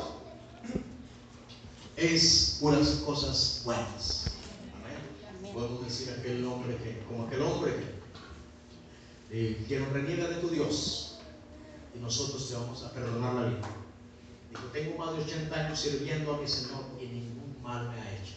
es 1.96 2.58
puras 2.60 2.88
cosas 3.04 3.62
buenas. 3.64 4.26
Amén. 4.74 5.52
Podemos 5.52 5.84
decir 5.84 6.14
aquel 6.16 6.46
hombre 6.46 6.76
que, 6.76 7.02
como 7.08 7.26
aquel 7.26 7.42
hombre 7.42 7.72
que, 9.28 9.76
eh, 9.76 9.86
reniega 9.92 10.28
de 10.28 10.36
tu 10.36 10.48
Dios 10.48 11.18
y 11.94 11.98
nosotros 11.98 12.48
te 12.48 12.54
vamos 12.54 12.84
a 12.84 12.92
perdonar 12.92 13.34
la 13.34 13.44
vida. 13.46 13.68
Dijo, 14.50 14.62
tengo 14.72 14.98
más 14.98 15.16
de 15.16 15.24
80 15.24 15.54
años 15.54 15.78
sirviendo 15.78 16.34
a 16.34 16.38
mi 16.38 16.48
Señor 16.48 16.84
y 17.00 17.06
ningún 17.06 17.56
mal 17.62 17.88
me 17.90 18.00
ha 18.00 18.12
hecho. 18.14 18.34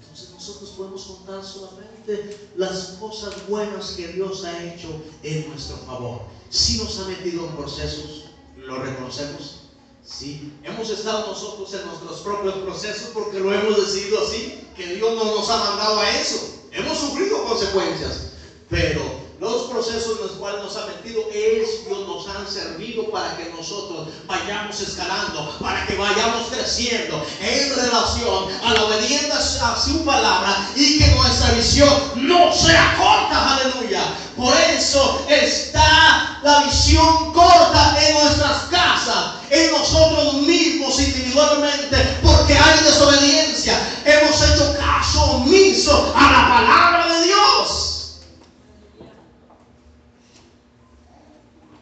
Entonces 0.00 0.30
nosotros 0.30 0.70
podemos 0.70 1.04
contar 1.04 1.44
solamente 1.44 2.50
las 2.56 2.96
cosas 3.00 3.48
buenas 3.48 3.92
que 3.92 4.08
Dios 4.08 4.44
ha 4.44 4.64
hecho 4.64 4.88
en 5.22 5.48
nuestro 5.48 5.78
favor. 5.78 6.22
Si 6.50 6.78
nos 6.78 6.98
ha 7.00 7.08
metido 7.08 7.46
en 7.46 7.56
procesos, 7.56 8.24
lo 8.56 8.78
reconocemos. 8.78 9.62
Sí, 10.04 10.52
hemos 10.62 10.88
estado 10.90 11.26
nosotros 11.26 11.74
en 11.74 11.86
nuestros 11.86 12.20
propios 12.20 12.54
procesos 12.56 13.10
porque 13.12 13.40
lo 13.40 13.52
hemos 13.52 13.76
decidido 13.76 14.24
así, 14.24 14.66
que 14.76 14.94
Dios 14.94 15.14
no 15.16 15.24
nos 15.24 15.50
ha 15.50 15.56
mandado 15.58 15.98
a 15.98 16.10
eso. 16.10 16.54
Hemos 16.70 16.98
sufrido 16.98 17.42
consecuencias, 17.44 18.28
pero 18.68 19.02
los 19.38 19.64
procesos 19.64 20.18
en 20.18 20.26
los 20.26 20.36
cuales 20.38 20.62
nos 20.62 20.76
ha 20.76 20.86
metido 20.86 21.20
es 21.30 21.86
Dios 21.86 22.08
nos 22.08 22.26
han 22.28 22.48
servido 22.48 23.10
para 23.10 23.36
que 23.36 23.50
nosotros 23.50 24.08
vayamos 24.26 24.80
escalando, 24.80 25.54
para 25.60 25.86
que 25.86 25.94
vayamos 25.94 26.48
creciendo 26.48 27.22
en 27.40 27.76
relación 27.76 28.48
a 28.64 28.72
la 28.72 28.84
obediencia 28.84 29.36
a 29.62 29.78
su 29.78 30.04
palabra 30.06 30.70
y 30.74 30.98
que 30.98 31.06
nuestra 31.08 31.50
visión 31.50 32.12
no 32.16 32.50
sea 32.54 32.96
corta, 32.96 33.56
aleluya. 33.56 34.04
Por 34.36 34.54
eso 34.56 35.26
está 35.28 36.40
la 36.42 36.62
visión 36.64 37.32
corta 37.34 37.96
en 38.06 38.14
nuestras 38.14 38.62
casas, 38.70 39.34
en 39.50 39.70
nosotros 39.70 40.34
mismos 40.42 40.98
individualmente, 40.98 42.18
porque 42.22 42.54
hay 42.54 42.84
desobediencia. 42.84 43.78
Hemos 44.02 44.42
hecho 44.42 44.76
caso 44.78 45.22
omiso 45.32 46.14
a 46.16 46.22
la 46.22 46.48
palabra 46.48 47.14
de 47.14 47.24
Dios. 47.24 47.86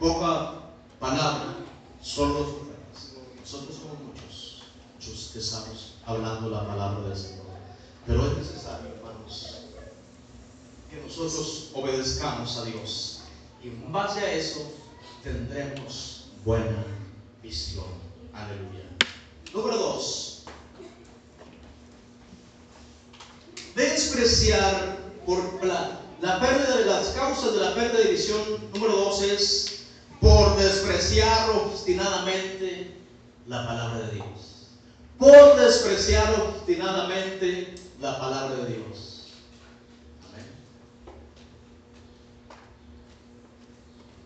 poca 0.04 0.52
palabra 1.00 1.56
son 2.02 2.34
los 2.34 2.46
profetas. 2.48 3.14
Nosotros 3.40 3.76
somos 3.76 3.98
muchos, 4.04 4.62
muchos 4.94 5.30
que 5.32 5.38
estamos 5.38 5.94
hablando 6.04 6.50
la 6.50 6.66
palabra 6.66 7.08
del 7.08 7.16
Señor. 7.16 7.46
Pero 8.06 8.26
es 8.26 8.36
necesario, 8.36 8.88
hermanos, 8.96 9.60
que 10.90 11.00
nosotros 11.00 11.70
obedezcamos 11.72 12.54
a 12.58 12.64
Dios. 12.64 13.20
Y 13.62 13.68
en 13.68 13.90
base 13.90 14.20
a 14.20 14.30
eso 14.30 14.70
tendremos 15.24 16.28
buena 16.44 16.84
visión. 17.42 17.86
Aleluya. 18.32 18.84
Número 19.52 19.78
dos. 19.78 20.44
Despreciar 23.74 24.98
por 25.26 25.64
la, 25.64 26.00
la 26.20 26.40
pérdida 26.40 26.76
de 26.76 26.84
las 26.84 27.08
causas 27.08 27.54
de 27.54 27.60
la 27.60 27.74
pérdida 27.74 28.00
de 28.00 28.12
visión. 28.12 28.42
Número 28.74 28.92
dos 28.92 29.22
es 29.22 29.86
por 30.20 30.56
despreciar 30.56 31.50
obstinadamente 31.50 32.94
la 33.48 33.66
palabra 33.66 34.06
de 34.06 34.12
Dios. 34.12 34.26
Por 35.18 35.56
despreciar 35.56 36.34
obstinadamente 36.40 37.74
la 38.00 38.18
palabra 38.18 38.56
de 38.56 38.74
Dios. 38.74 39.28
Amén. 40.32 40.46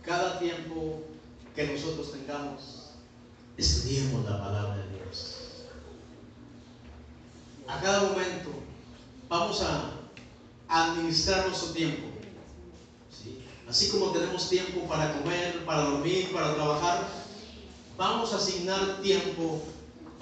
Cada 0.09 0.39
tiempo 0.39 1.03
que 1.55 1.67
nosotros 1.67 2.13
tengamos, 2.13 2.93
estudiemos 3.59 4.25
la 4.25 4.41
palabra 4.41 4.77
de 4.79 4.97
Dios. 4.97 5.37
A 7.67 7.79
cada 7.79 8.05
momento 8.05 8.49
vamos 9.29 9.61
a 9.61 9.91
administrar 10.67 11.47
nuestro 11.47 11.73
tiempo. 11.73 12.07
¿sí? 13.11 13.45
Así 13.69 13.91
como 13.91 14.13
tenemos 14.13 14.49
tiempo 14.49 14.89
para 14.89 15.13
comer, 15.19 15.63
para 15.67 15.83
dormir, 15.83 16.33
para 16.33 16.55
trabajar, 16.55 17.07
vamos 17.99 18.33
a 18.33 18.37
asignar 18.37 19.03
tiempo 19.03 19.61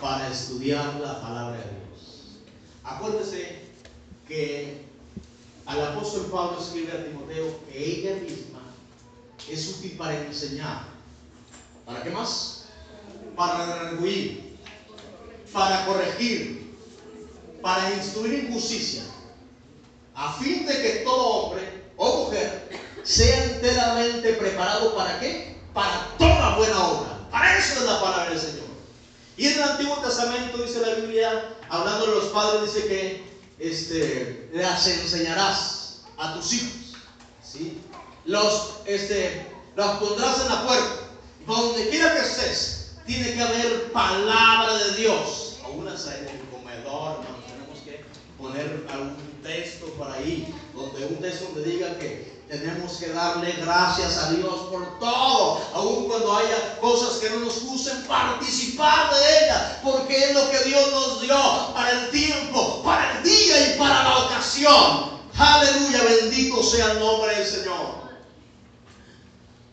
para 0.01 0.33
estudiar 0.33 0.99
la 0.99 1.21
palabra 1.21 1.59
de 1.59 1.63
Dios. 1.63 2.39
Acuérdese 2.83 3.61
que 4.27 4.85
al 5.65 5.81
apóstol 5.81 6.27
Pablo 6.33 6.59
escribe 6.61 6.91
a 6.91 7.05
Timoteo 7.05 7.61
que 7.71 7.79
ella 7.79 8.17
misma 8.17 8.66
es 9.49 9.69
útil 9.69 9.97
para 9.97 10.17
enseñar. 10.17 10.85
¿Para 11.85 12.03
qué 12.03 12.11
más? 12.11 12.65
Para 13.37 13.67
redarguir, 13.67 14.59
para 15.53 15.87
corregir, 15.87 16.77
para 17.63 17.95
instruir 17.95 18.35
en 18.35 18.53
justicia, 18.53 19.03
a 20.15 20.33
fin 20.35 20.67
de 20.67 20.83
que 20.83 20.89
todo 21.05 21.27
hombre 21.27 21.85
o 21.97 22.25
mujer 22.25 22.69
sea 23.03 23.45
enteramente 23.45 24.33
preparado 24.35 24.97
para 24.97 25.21
qué? 25.21 25.57
Para 25.73 26.09
toda 26.19 26.57
buena 26.57 26.89
obra. 26.89 27.29
Para 27.31 27.59
eso 27.59 27.81
es 27.81 27.87
la 27.87 28.01
palabra 28.01 28.31
del 28.31 28.41
Señor. 28.41 28.67
Y 29.37 29.47
en 29.47 29.53
el 29.55 29.63
Antiguo 29.63 29.97
Testamento 29.99 30.59
dice 30.59 30.81
la 30.81 30.95
Biblia, 30.95 31.57
hablando 31.69 32.07
de 32.07 32.13
los 32.15 32.25
padres, 32.27 32.75
dice 32.75 32.89
que 32.89 33.27
este, 33.59 34.51
las 34.55 34.87
enseñarás 34.89 36.03
a 36.17 36.35
tus 36.35 36.53
hijos. 36.55 36.95
¿sí? 37.45 37.79
Los, 38.27 38.73
este, 38.87 39.47
los 39.77 39.87
pondrás 39.99 40.41
en 40.41 40.49
la 40.49 40.67
puerta. 40.67 41.07
Donde 41.47 41.89
quiera 41.91 42.15
que 42.15 42.21
estés, 42.21 42.93
tiene 43.07 43.35
que 43.35 43.43
haber 43.43 43.93
palabra 43.93 44.77
de 44.79 44.97
Dios. 44.97 45.59
Aún 45.65 45.87
en 45.87 45.95
el 45.95 46.41
comedor, 46.51 47.21
hermano, 47.21 47.39
tenemos 47.47 47.79
que 47.85 48.05
poner 48.37 48.87
algún 48.93 49.41
texto 49.43 49.87
por 49.97 50.11
ahí, 50.11 50.53
donde 50.75 51.07
un 51.07 51.17
texto 51.21 51.47
donde 51.47 51.71
diga 51.71 51.99
que 51.99 52.37
tenemos 52.49 52.93
que 52.99 53.09
darle 53.09 53.53
gracias 53.53 54.19
a 54.19 54.31
Dios 54.31 54.55
por 54.71 54.99
todo, 55.01 55.61
aun 55.75 56.07
cuando 56.07 56.37
haya 56.37 56.79
cosas 56.81 57.19
que 57.19 57.31
no 57.31 57.41
nos 57.41 57.63
gusten, 57.65 58.03
participar 58.05 59.11
de 59.15 59.45
ellas, 59.45 59.63
porque 59.83 60.17
es 60.17 60.35
lo 60.35 60.51
que 60.51 60.59
Dios 60.61 60.91
nos 60.93 61.21
dio 61.23 61.37
para 61.75 61.91
el 61.91 62.11
tiempo, 62.11 62.83
para 62.85 63.19
el 63.19 63.23
día 63.25 63.75
y 63.75 63.79
para 63.79 64.03
la 64.05 64.19
ocasión. 64.27 65.17
Aleluya, 65.37 66.03
bendito 66.05 66.63
sea 66.63 66.93
el 66.93 67.01
nombre 67.01 67.35
del 67.37 67.47
Señor. 67.47 67.96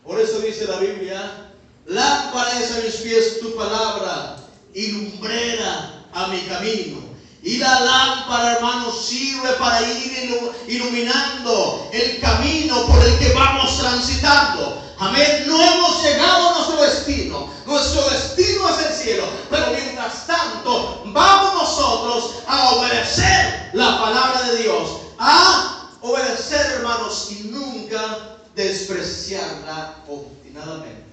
Por 0.04 0.20
eso 0.20 0.38
dice 0.40 0.66
la 0.66 0.76
Biblia, 0.76 1.50
lámpara 1.86 2.60
es 2.60 2.72
a 2.72 2.80
mis 2.80 2.96
pies 2.96 3.40
tu 3.40 3.56
palabra 3.56 4.36
y 4.74 4.88
lumbrera 4.88 6.04
a 6.12 6.26
mi 6.28 6.40
camino. 6.42 6.98
Y 7.42 7.58
la 7.58 7.80
lámpara, 7.80 8.56
hermano, 8.56 8.90
sirve 8.92 9.50
para 9.58 9.82
ir 9.82 10.40
iluminando 10.66 11.88
el 11.92 12.20
camino 12.20 12.86
por 12.86 13.04
el 13.04 13.18
que 13.18 13.32
vamos 13.32 13.78
transitando. 13.78 14.82
Amén. 14.98 15.44
No 15.46 15.62
hemos 15.62 16.02
llegado 16.02 16.48
a 16.48 16.52
nuestro 16.58 16.82
destino. 16.82 17.48
Nuestro 17.66 18.08
destino 18.08 18.68
es 18.70 18.86
el 18.86 18.94
cielo. 18.94 19.24
Pero 19.50 19.72
mientras 19.72 20.26
tanto, 20.26 21.02
vamos 21.06 21.54
nosotros 21.54 22.36
a 22.46 22.70
obedecer 22.70 23.70
la 23.74 24.00
palabra 24.00 24.42
de 24.50 24.62
Dios. 24.62 24.88
A 25.18 25.90
obedecer, 26.00 26.72
hermanos, 26.76 27.28
y 27.30 27.44
nunca 27.44 28.38
despreciarla 28.54 29.96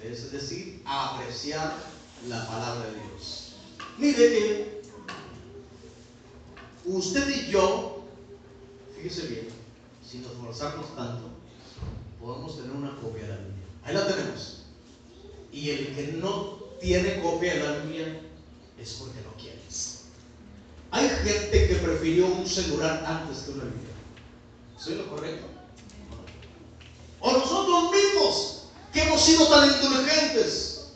Es 0.02 0.32
decir, 0.32 0.82
apreciar 0.86 1.74
la 2.26 2.46
palabra 2.46 2.86
de 2.86 2.94
Dios. 2.94 3.52
Mire 3.98 4.16
que 4.16 4.82
usted 6.86 7.28
y 7.28 7.50
yo, 7.50 8.02
fíjese 8.96 9.26
bien, 9.26 9.48
sin 10.08 10.24
esforzarnos 10.24 10.96
tanto, 10.96 11.28
podemos 12.18 12.56
tener 12.56 12.70
una 12.70 12.96
copia 12.96 13.24
de 13.24 13.28
la 13.28 13.36
Biblia. 13.36 13.66
Ahí 13.84 13.94
la 13.94 14.06
tenemos. 14.06 14.62
Y 15.52 15.68
el 15.68 15.94
que 15.94 16.12
no 16.12 16.58
tiene 16.80 17.20
copia 17.20 17.54
de 17.54 17.62
la 17.62 17.76
Biblia 17.78 18.22
es 18.78 18.92
porque 18.94 19.20
no 19.20 19.34
quieres. 19.38 20.04
Hay 20.92 21.08
gente 21.10 21.68
que 21.68 21.74
prefirió 21.74 22.26
un 22.26 22.46
celular 22.46 23.04
antes 23.06 23.40
que 23.40 23.50
una 23.50 23.64
Biblia. 23.64 23.92
¿Soy 24.78 24.94
lo 24.94 25.10
correcto? 25.10 25.46
O 27.20 27.32
nosotros 27.32 27.90
mismos, 27.92 28.61
que 28.92 29.02
hemos 29.02 29.22
sido 29.22 29.46
tan 29.48 29.70
indulgentes, 29.72 30.92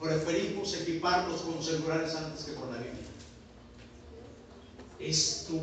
preferimos 0.00 0.74
equiparnos 0.74 1.40
con 1.40 1.62
celulares 1.62 2.14
antes 2.14 2.44
que 2.44 2.54
con 2.54 2.70
la 2.70 2.78
Biblia. 2.78 3.06
Esto 5.00 5.54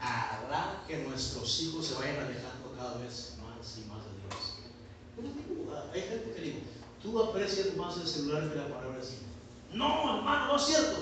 hará 0.00 0.84
que 0.86 0.98
nuestros 0.98 1.60
hijos 1.60 1.86
se 1.86 1.94
vayan 1.94 2.16
alejando 2.16 2.72
cada 2.76 2.96
vez 2.98 3.34
más 3.42 3.76
y 3.76 3.88
más 3.88 4.02
de 4.04 4.12
Dios. 4.22 5.92
Hay 5.92 6.00
gente 6.00 6.32
que 6.34 6.40
digo, 6.40 6.58
tú 7.02 7.22
aprecias 7.22 7.76
más 7.76 7.96
el 7.98 8.06
celular 8.08 8.48
que 8.48 8.56
la 8.56 8.68
palabra 8.68 8.96
Dios. 8.96 9.12
No, 9.72 10.18
hermano, 10.18 10.46
no 10.46 10.56
es 10.56 10.64
cierto. 10.64 10.96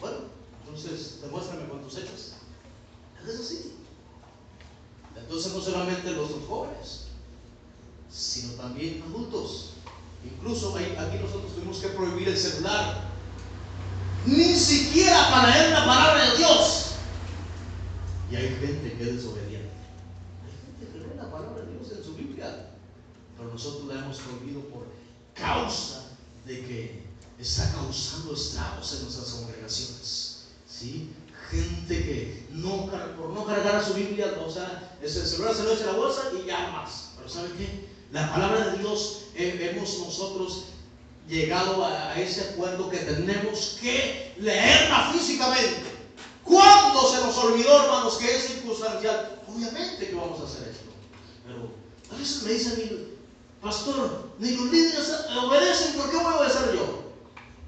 Bueno, 0.00 0.18
entonces 0.62 1.20
demuéstrame 1.22 1.68
con 1.68 1.82
tus 1.82 1.96
hechos. 1.98 2.34
Es 3.26 3.40
así. 3.40 3.74
Entonces 5.16 5.52
no 5.52 5.60
solamente 5.60 6.12
los 6.12 6.30
jóvenes, 6.46 6.99
sino 8.10 8.52
también 8.54 9.02
adultos. 9.06 9.70
Incluso 10.24 10.76
aquí 10.76 11.18
nosotros 11.20 11.54
tuvimos 11.54 11.78
que 11.78 11.88
prohibir 11.88 12.28
el 12.28 12.36
celular. 12.36 13.08
Ni 14.26 14.54
siquiera 14.54 15.30
para 15.30 15.50
leer 15.50 15.70
la 15.70 15.86
palabra 15.86 16.30
de 16.30 16.36
Dios. 16.38 16.86
Y 18.30 18.36
hay 18.36 18.48
gente 18.60 18.92
que 18.92 19.02
es 19.02 19.16
desobediente. 19.16 19.70
Hay 20.44 20.52
gente 20.66 20.92
que 20.92 20.98
lee 20.98 21.16
la 21.16 21.30
palabra 21.30 21.64
de 21.64 21.72
Dios 21.72 21.90
en 21.96 22.04
su 22.04 22.14
Biblia. 22.14 22.70
Pero 23.36 23.50
nosotros 23.50 23.86
la 23.86 24.00
hemos 24.00 24.18
prohibido 24.18 24.60
por 24.68 24.86
causa 25.34 26.10
de 26.44 26.60
que 26.66 27.02
está 27.38 27.72
causando 27.72 28.34
estragos 28.34 28.92
en 28.92 29.02
nuestras 29.04 29.30
congregaciones. 29.30 30.44
¿Sí? 30.68 31.12
Gente 31.50 32.04
que 32.04 32.46
no, 32.50 32.86
por 33.16 33.30
no 33.30 33.46
cargar 33.46 33.76
a 33.76 33.84
su 33.84 33.94
Biblia, 33.94 34.38
o 34.46 34.50
sea, 34.50 34.96
el 35.02 35.10
celular 35.10 35.54
se 35.54 35.64
lo 35.64 35.72
echa 35.72 35.86
la 35.86 35.92
bolsa 35.92 36.30
y 36.38 36.46
ya 36.46 36.70
más. 36.70 37.12
Pero 37.16 37.28
¿sabe 37.28 37.48
qué? 37.56 37.89
La 38.12 38.32
palabra 38.32 38.70
de 38.70 38.78
Dios, 38.78 39.26
eh, 39.34 39.70
hemos 39.72 39.98
nosotros 39.98 40.64
llegado 41.28 41.84
a, 41.84 42.18
ese 42.18 42.40
acuerdo 42.50 42.90
que 42.90 42.98
tenemos 42.98 43.78
que 43.80 44.34
leerla 44.38 45.12
físicamente. 45.12 45.82
¿Cuándo 46.44 47.08
se 47.08 47.20
nos 47.24 47.36
olvidó, 47.38 47.84
hermanos, 47.84 48.16
que 48.16 48.36
es 48.36 48.46
circunstancial? 48.48 49.40
Obviamente 49.46 50.08
que 50.08 50.14
vamos 50.14 50.40
a 50.40 50.44
hacer 50.44 50.68
esto. 50.68 50.90
Pero 51.46 51.70
a 52.12 52.18
veces 52.18 52.42
me 52.42 52.52
dicen, 52.52 53.14
pastor, 53.62 54.32
ni 54.40 54.50
los 54.56 54.72
líderes 54.72 55.12
obedecen, 55.44 55.94
¿por 55.94 56.10
qué 56.10 56.16
voy 56.16 56.32
a 56.32 56.38
obedecer 56.38 56.74
yo? 56.74 57.12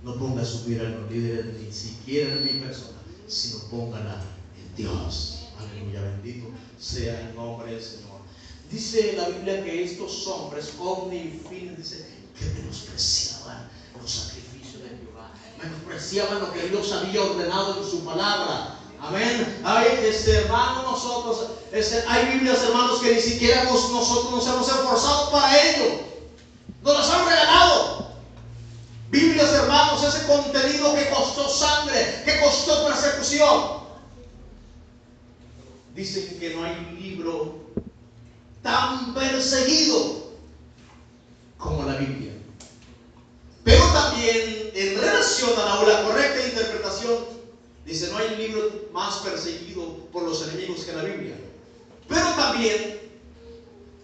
No 0.02 0.16
ponga 0.16 0.44
su 0.44 0.68
mira 0.68 0.82
en 0.84 1.00
los 1.00 1.10
líderes, 1.10 1.46
ni 1.60 1.72
siquiera 1.72 2.32
en 2.32 2.44
mi 2.44 2.60
persona, 2.60 2.98
sino 3.28 3.60
póngala 3.70 4.20
en 4.58 4.74
Dios. 4.74 5.38
Aleluya, 5.60 6.02
bendito 6.02 6.48
sea 6.82 7.20
el 7.20 7.36
nombre 7.36 7.72
del 7.72 7.82
Señor. 7.82 8.11
Dice 8.72 9.12
la 9.18 9.28
Biblia 9.28 9.62
que 9.62 9.84
estos 9.84 10.26
hombres, 10.26 10.72
omni 10.78 11.16
y 11.18 11.42
fin, 11.46 11.76
dice 11.76 12.08
que 12.38 12.46
menospreciaban 12.58 13.68
los 14.00 14.10
sacrificios 14.10 14.82
de 14.82 14.88
Jehová, 14.88 15.30
menospreciaban 15.62 16.40
lo 16.40 16.50
que 16.54 16.68
Dios 16.70 16.90
había 16.90 17.20
ordenado 17.20 17.82
en 17.82 17.90
su 17.90 18.02
palabra. 18.02 18.78
Amén. 18.98 19.60
Hay, 19.62 19.88
este, 20.04 20.36
hermano, 20.38 20.90
nosotros, 20.90 21.50
este, 21.70 22.02
hay 22.08 22.32
Biblias, 22.32 22.62
hermanos, 22.62 23.00
que 23.00 23.14
ni 23.14 23.20
siquiera 23.20 23.64
nosotros 23.64 24.30
nos 24.30 24.46
hemos 24.46 24.66
esforzado 24.66 25.30
para 25.30 25.68
ello. 25.68 26.00
Nos 26.82 26.96
las 26.96 27.10
han 27.10 27.26
regalado. 27.26 28.06
Biblias, 29.10 29.52
hermanos, 29.52 30.02
ese 30.02 30.26
contenido 30.26 30.94
que 30.94 31.10
costó 31.10 31.46
sangre, 31.46 32.22
que 32.24 32.40
costó 32.40 32.86
persecución. 32.86 33.82
Dicen 35.94 36.38
que 36.40 36.54
no 36.54 36.64
hay 36.64 36.96
libro 36.98 37.61
tan 38.62 39.14
perseguido 39.14 40.32
como 41.58 41.84
la 41.84 41.96
Biblia. 41.96 42.32
Pero 43.64 43.84
también 43.92 44.70
en 44.74 45.00
relación 45.00 45.50
a 45.58 45.84
la 45.84 46.02
correcta 46.04 46.46
interpretación, 46.46 47.16
dice, 47.84 48.10
no 48.10 48.18
hay 48.18 48.36
libro 48.36 48.88
más 48.92 49.18
perseguido 49.18 49.98
por 50.12 50.24
los 50.24 50.46
enemigos 50.48 50.84
que 50.84 50.92
la 50.92 51.02
Biblia. 51.02 51.36
Pero 52.08 52.26
también, 52.34 53.00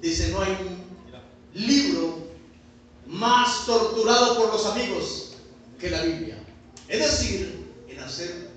dice, 0.00 0.28
no 0.28 0.42
hay 0.42 0.56
libro 1.54 2.28
más 3.06 3.66
torturado 3.66 4.36
por 4.36 4.52
los 4.52 4.66
amigos 4.66 5.30
que 5.80 5.90
la 5.90 6.02
Biblia. 6.02 6.38
Es 6.86 6.98
decir, 7.00 7.66
en 7.88 7.98
hacer 8.00 8.50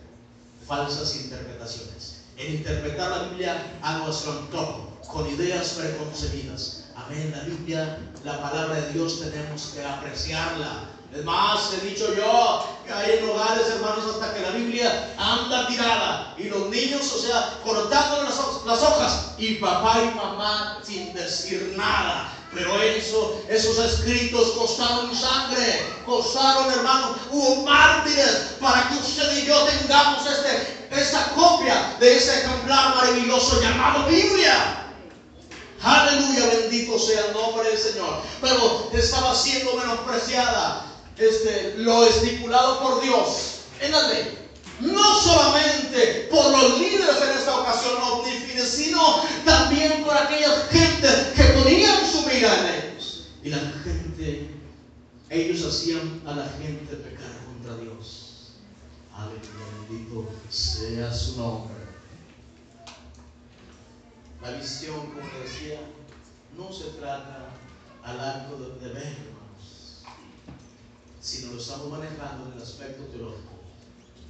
falsas 0.67 1.15
interpretaciones, 1.15 2.10
en 2.41 2.55
interpretar 2.55 3.11
la 3.11 3.23
Biblia 3.29 3.71
a 3.81 3.99
nuestro 3.99 4.31
antojo 4.31 4.97
con 5.07 5.29
ideas 5.29 5.69
preconcebidas. 5.79 6.85
Amén. 6.95 7.33
La 7.35 7.43
Biblia, 7.43 7.99
la 8.23 8.41
palabra 8.41 8.75
de 8.75 8.93
Dios, 8.93 9.19
tenemos 9.19 9.73
que 9.73 9.83
apreciarla. 9.83 10.89
Es 11.13 11.25
más, 11.25 11.73
he 11.73 11.85
dicho 11.85 12.13
yo 12.15 12.65
que 12.85 12.93
hay 12.93 13.19
en 13.19 13.29
hogares, 13.29 13.67
hermanos, 13.67 14.05
hasta 14.05 14.33
que 14.33 14.41
la 14.41 14.51
Biblia 14.51 15.13
anda 15.17 15.67
tirada 15.67 16.35
y 16.37 16.45
los 16.45 16.69
niños, 16.69 17.13
o 17.13 17.19
sea, 17.19 17.59
cortando 17.65 18.23
las, 18.23 18.39
las 18.65 18.81
hojas 18.81 19.33
y 19.37 19.55
papá 19.55 20.01
y 20.01 20.15
mamá 20.15 20.79
sin 20.83 21.13
decir 21.13 21.73
nada. 21.77 22.31
Pero 22.53 22.81
eso, 22.81 23.41
esos 23.47 23.77
escritos 23.79 24.51
costaron 24.51 25.15
sangre, 25.15 25.85
costaron, 26.05 26.69
hermanos, 26.71 27.17
hubo 27.31 27.63
mártires 27.63 28.55
para 28.59 28.89
que 28.89 28.95
usted 28.95 29.37
y 29.37 29.45
yo 29.45 29.57
tengamos 29.63 30.25
este, 30.25 30.87
esta 30.91 31.29
copia 31.29 31.95
de 31.99 32.17
ese 32.17 32.39
ejemplar 32.39 32.95
maravilloso 32.95 33.61
llamado 33.61 34.05
Biblia. 34.07 34.85
Aleluya, 35.81 36.47
bendito 36.47 36.99
sea 36.99 37.27
el 37.27 37.33
nombre 37.33 37.69
del 37.69 37.77
Señor. 37.77 38.21
Pero 38.41 38.91
estaba 38.93 39.33
siendo 39.33 39.73
menospreciada 39.75 40.85
este, 41.17 41.75
lo 41.77 42.05
estipulado 42.05 42.81
por 42.81 43.01
Dios 43.01 43.61
en 43.79 43.91
la 43.93 44.07
ley. 44.09 44.40
No 44.81 45.19
solamente 45.21 46.27
por 46.31 46.51
los 46.51 46.79
líderes 46.79 47.21
en 47.21 47.37
esta 47.37 47.59
ocasión 47.59 48.01
sino 48.65 49.23
también 49.45 50.03
por 50.03 50.15
aquellas 50.15 50.69
gentes 50.69 51.33
que 51.35 51.43
ponían 51.59 52.09
su 52.09 52.25
mira 52.27 52.59
en 52.59 52.93
ellos. 52.93 53.27
Y 53.43 53.49
la 53.49 53.57
gente, 53.83 54.49
ellos 55.29 55.65
hacían 55.65 56.21
a 56.25 56.35
la 56.35 56.49
gente 56.49 56.95
pecar 56.95 57.45
contra 57.45 57.75
Dios. 57.77 58.53
Aleluya, 59.13 59.87
bendito 59.89 60.29
sea 60.49 61.13
su 61.13 61.37
nombre. 61.37 61.75
La 64.41 64.51
visión, 64.51 65.07
como 65.07 65.43
decía, 65.43 65.79
no 66.57 66.71
se 66.71 66.85
trata 66.99 67.49
al 68.03 68.19
acto 68.19 68.57
de, 68.57 68.87
ver, 68.87 68.97
hermanos, 68.97 70.01
sino 71.19 71.53
lo 71.53 71.61
estamos 71.61 71.91
manejando 71.91 72.47
en 72.47 72.53
el 72.53 72.63
aspecto 72.63 73.03
teológico. 73.05 73.60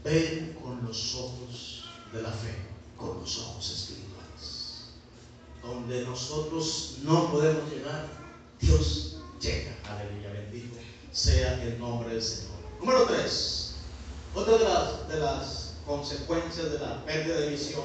Ver 0.04 0.56
con 0.56 0.86
los 0.86 1.16
ojos 1.16 1.86
de 2.12 2.22
la 2.22 2.32
fe, 2.32 2.56
con 2.98 3.20
los 3.20 3.38
ojos 3.40 3.72
espirituales. 3.72 4.86
Donde 5.62 6.06
nosotros 6.06 6.98
no 7.04 7.32
podemos 7.32 7.72
llegar, 7.72 8.08
Dios 8.60 9.18
llega. 9.40 9.76
Aleluya, 9.90 10.32
bendito 10.32 10.78
sea 11.12 11.62
el 11.64 11.80
nombre 11.80 12.14
del 12.14 12.24
Señor. 12.24 12.52
Número 12.80 13.06
tres. 13.06 13.76
Otra 14.34 14.58
de 14.58 14.64
las, 14.64 15.08
de 15.10 15.20
las 15.20 15.74
consecuencias 15.86 16.72
de 16.72 16.80
la 16.80 17.04
pérdida 17.06 17.40
de 17.42 17.50
visión 17.50 17.84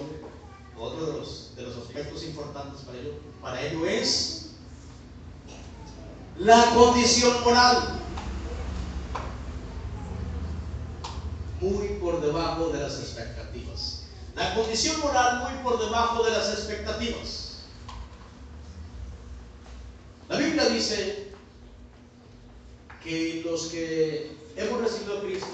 otro 0.79 1.07
de 1.07 1.13
los, 1.19 1.57
de 1.57 1.63
los 1.63 1.77
aspectos 1.79 2.23
importantes 2.25 2.83
para 2.83 2.99
ello, 2.99 3.15
para 3.41 3.63
ello 3.63 3.87
es 3.87 4.51
la 6.39 6.75
condición 6.75 7.43
moral. 7.45 8.01
Muy 11.61 11.89
por 12.01 12.21
debajo 12.21 12.69
de 12.69 12.81
las 12.81 12.99
expectativas. 12.99 14.03
La 14.35 14.55
condición 14.55 15.01
moral 15.01 15.43
muy 15.45 15.63
por 15.63 15.79
debajo 15.79 16.23
de 16.25 16.31
las 16.33 16.51
expectativas. 16.51 17.59
La 20.29 20.37
Biblia 20.37 20.69
dice 20.69 21.33
que 23.03 23.43
los 23.45 23.67
que 23.67 24.37
hemos 24.57 24.81
recibido 24.81 25.19
a 25.19 25.21
Cristo 25.23 25.47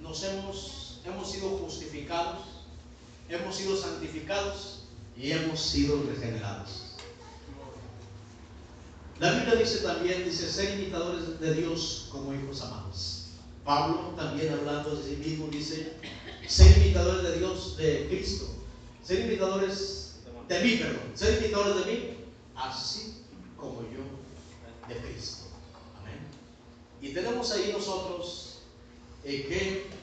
nos 0.00 0.22
hemos, 0.22 1.00
hemos 1.04 1.30
sido 1.30 1.48
justificados, 1.58 2.42
hemos 3.28 3.56
sido 3.56 3.76
santificados 3.76 4.80
y 5.16 5.32
hemos 5.32 5.60
sido 5.60 6.02
regenerados. 6.02 6.83
La 9.20 9.32
Biblia 9.32 9.54
dice 9.54 9.78
también, 9.78 10.24
dice, 10.24 10.50
ser 10.50 10.78
imitadores 10.78 11.38
de 11.38 11.54
Dios 11.54 12.08
como 12.10 12.34
hijos 12.34 12.62
amados. 12.62 13.26
Pablo 13.64 14.12
también 14.16 14.52
hablando 14.52 14.96
de 14.96 15.02
sí 15.02 15.16
mismo 15.16 15.46
dice, 15.48 15.94
ser 16.46 16.76
imitadores 16.78 17.22
de 17.22 17.38
Dios, 17.38 17.76
de 17.76 18.06
Cristo. 18.08 18.46
Ser 19.02 19.20
imitadores 19.20 20.16
de 20.48 20.60
mí, 20.62 20.76
perdón. 20.76 21.12
Ser 21.14 21.42
imitadores 21.42 21.86
de 21.86 21.92
mí, 21.92 22.10
así 22.56 23.22
como 23.56 23.82
yo 23.82 24.02
de 24.88 25.00
Cristo. 25.00 25.44
Amén. 26.00 26.18
Y 27.00 27.14
tenemos 27.14 27.52
ahí 27.52 27.70
nosotros 27.72 28.58
eh, 29.24 29.46
que 29.48 29.94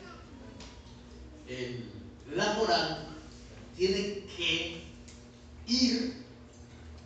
la 2.35 2.53
moral 2.53 3.07
tiene 3.75 4.23
que 4.37 4.83
ir 5.67 6.13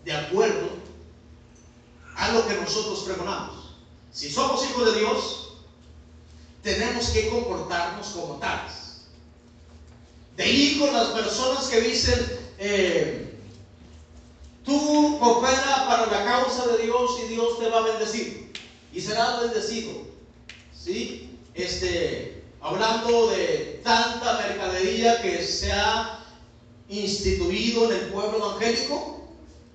de 0.04 0.12
acuerdo 0.14 0.70
lo 2.36 2.48
que 2.48 2.56
nosotros 2.56 3.00
pregonamos. 3.00 3.72
Si 4.12 4.30
somos 4.30 4.64
hijos 4.66 4.94
de 4.94 5.00
Dios, 5.00 5.54
tenemos 6.64 7.10
que 7.10 7.30
comportarnos 7.30 8.08
como 8.08 8.36
tales. 8.36 9.06
De 10.36 10.44
ahí 10.44 10.78
con 10.80 10.94
las 10.94 11.10
personas 11.10 11.66
que 11.68 11.82
dicen, 11.82 12.40
eh, 12.58 13.40
tú 14.64 15.18
coopera 15.20 15.86
para 15.88 16.06
la 16.08 16.26
causa 16.26 16.68
de 16.68 16.84
Dios 16.84 17.12
y 17.24 17.34
Dios 17.34 17.60
te 17.60 17.70
va 17.70 17.80
a 17.80 17.84
bendecir. 17.84 18.52
Y 18.92 19.02
serás 19.02 19.42
bendecido. 19.42 19.92
¿Sí? 20.78 21.38
Este, 21.54 22.44
hablando 22.62 23.28
de 23.28 23.82
tanta 23.84 24.40
mercadería 24.40 25.22
que 25.22 25.44
se 25.44 25.72
ha 25.72 26.20
instituido 26.90 27.92
en 27.92 27.98
el 27.98 28.08
pueblo 28.08 28.38
evangélico, 28.38 29.22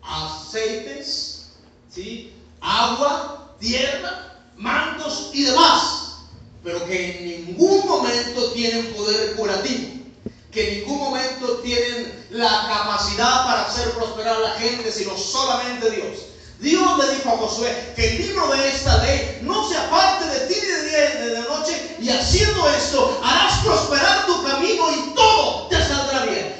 aceites, 0.02 1.52
¿sí? 1.90 2.32
Agua, 2.60 3.54
tierra, 3.58 4.36
mantos 4.56 5.30
y 5.32 5.44
demás, 5.44 6.16
pero 6.62 6.84
que 6.86 7.18
en 7.18 7.46
ningún 7.46 7.86
momento 7.86 8.52
tienen 8.52 8.92
poder 8.94 9.34
curativo, 9.36 10.04
que 10.50 10.68
en 10.68 10.80
ningún 10.80 10.98
momento 10.98 11.58
tienen 11.58 12.26
la 12.30 12.66
capacidad 12.68 13.44
para 13.44 13.66
hacer 13.66 13.90
prosperar 13.92 14.36
a 14.36 14.40
la 14.40 14.50
gente, 14.52 14.90
sino 14.92 15.16
solamente 15.16 15.90
Dios. 15.90 16.18
Dios 16.58 16.98
le 16.98 17.14
dijo 17.14 17.30
a 17.30 17.38
Josué 17.38 17.92
que 17.96 18.06
el 18.10 18.18
libro 18.18 18.48
de 18.48 18.68
esta 18.68 19.02
ley 19.02 19.38
no 19.42 19.66
se 19.66 19.78
aparte 19.78 20.26
de 20.26 20.40
ti 20.46 20.60
de 20.60 20.88
día 20.88 21.14
y 21.14 21.28
de 21.30 21.40
noche, 21.40 21.96
y 22.00 22.10
haciendo 22.10 22.68
esto 22.68 23.20
harás 23.24 23.60
prosperar 23.64 24.26
tu 24.26 24.42
camino 24.44 24.84
y 24.92 25.14
todo 25.14 25.68
te 25.68 25.76
saldrá 25.76 26.26
bien. 26.26 26.54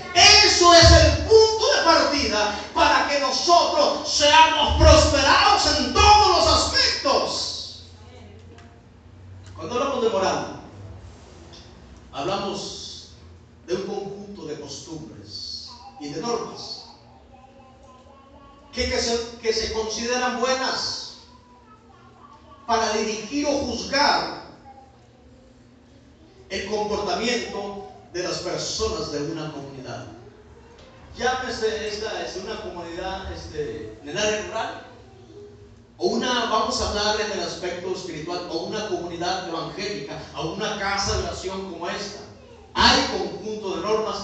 Eso 0.61 0.75
es 0.75 0.91
el 0.91 1.17
punto 1.25 1.73
de 1.75 1.85
partida 1.87 2.55
para 2.75 3.09
que 3.09 3.19
nosotros 3.19 4.07
seamos 4.07 4.77
prosperados 4.77 5.79
en 5.79 5.95
todos 5.95 6.29
los 6.37 6.47
aspectos. 6.55 7.83
Cuando 9.57 9.77
hablamos 9.77 10.03
de 10.03 10.11
moral, 10.11 10.61
hablamos 12.13 13.13
de 13.67 13.75
un 13.75 13.87
conjunto 13.87 14.45
de 14.45 14.61
costumbres 14.61 15.71
y 15.99 16.11
de 16.11 16.21
normas 16.21 16.83
que, 18.75 19.01
se, 19.01 19.39
que 19.39 19.55
se 19.55 19.73
consideran 19.73 20.41
buenas 20.41 21.15
para 22.67 22.93
dirigir 22.99 23.47
o 23.47 23.53
juzgar 23.61 24.43
el 26.51 26.69
comportamiento 26.69 27.89
de 28.13 28.25
las 28.25 28.41
personas 28.41 29.11
de 29.11 29.23
una 29.33 29.51
comunidad. 29.53 30.20
Llámese 31.21 31.87
esta 31.87 32.25
es 32.25 32.35
una 32.43 32.63
comunidad 32.63 33.31
este, 33.31 33.95
en 34.03 34.09
el 34.09 34.17
área 34.17 34.47
rural, 34.47 34.87
o 35.99 36.07
una, 36.07 36.47
vamos 36.47 36.81
a 36.81 36.89
hablar 36.89 37.21
en 37.21 37.33
el 37.33 37.41
aspecto 37.45 37.93
espiritual, 37.93 38.49
o 38.51 38.61
una 38.61 38.89
comunidad 38.89 39.47
evangélica, 39.47 40.19
o 40.35 40.53
una 40.53 40.79
casa 40.79 41.19
de 41.19 41.25
oración 41.25 41.71
como 41.71 41.87
esta. 41.91 42.21
Hay 42.73 43.03
conjunto 43.19 43.77
de 43.77 43.83
normas 43.83 44.17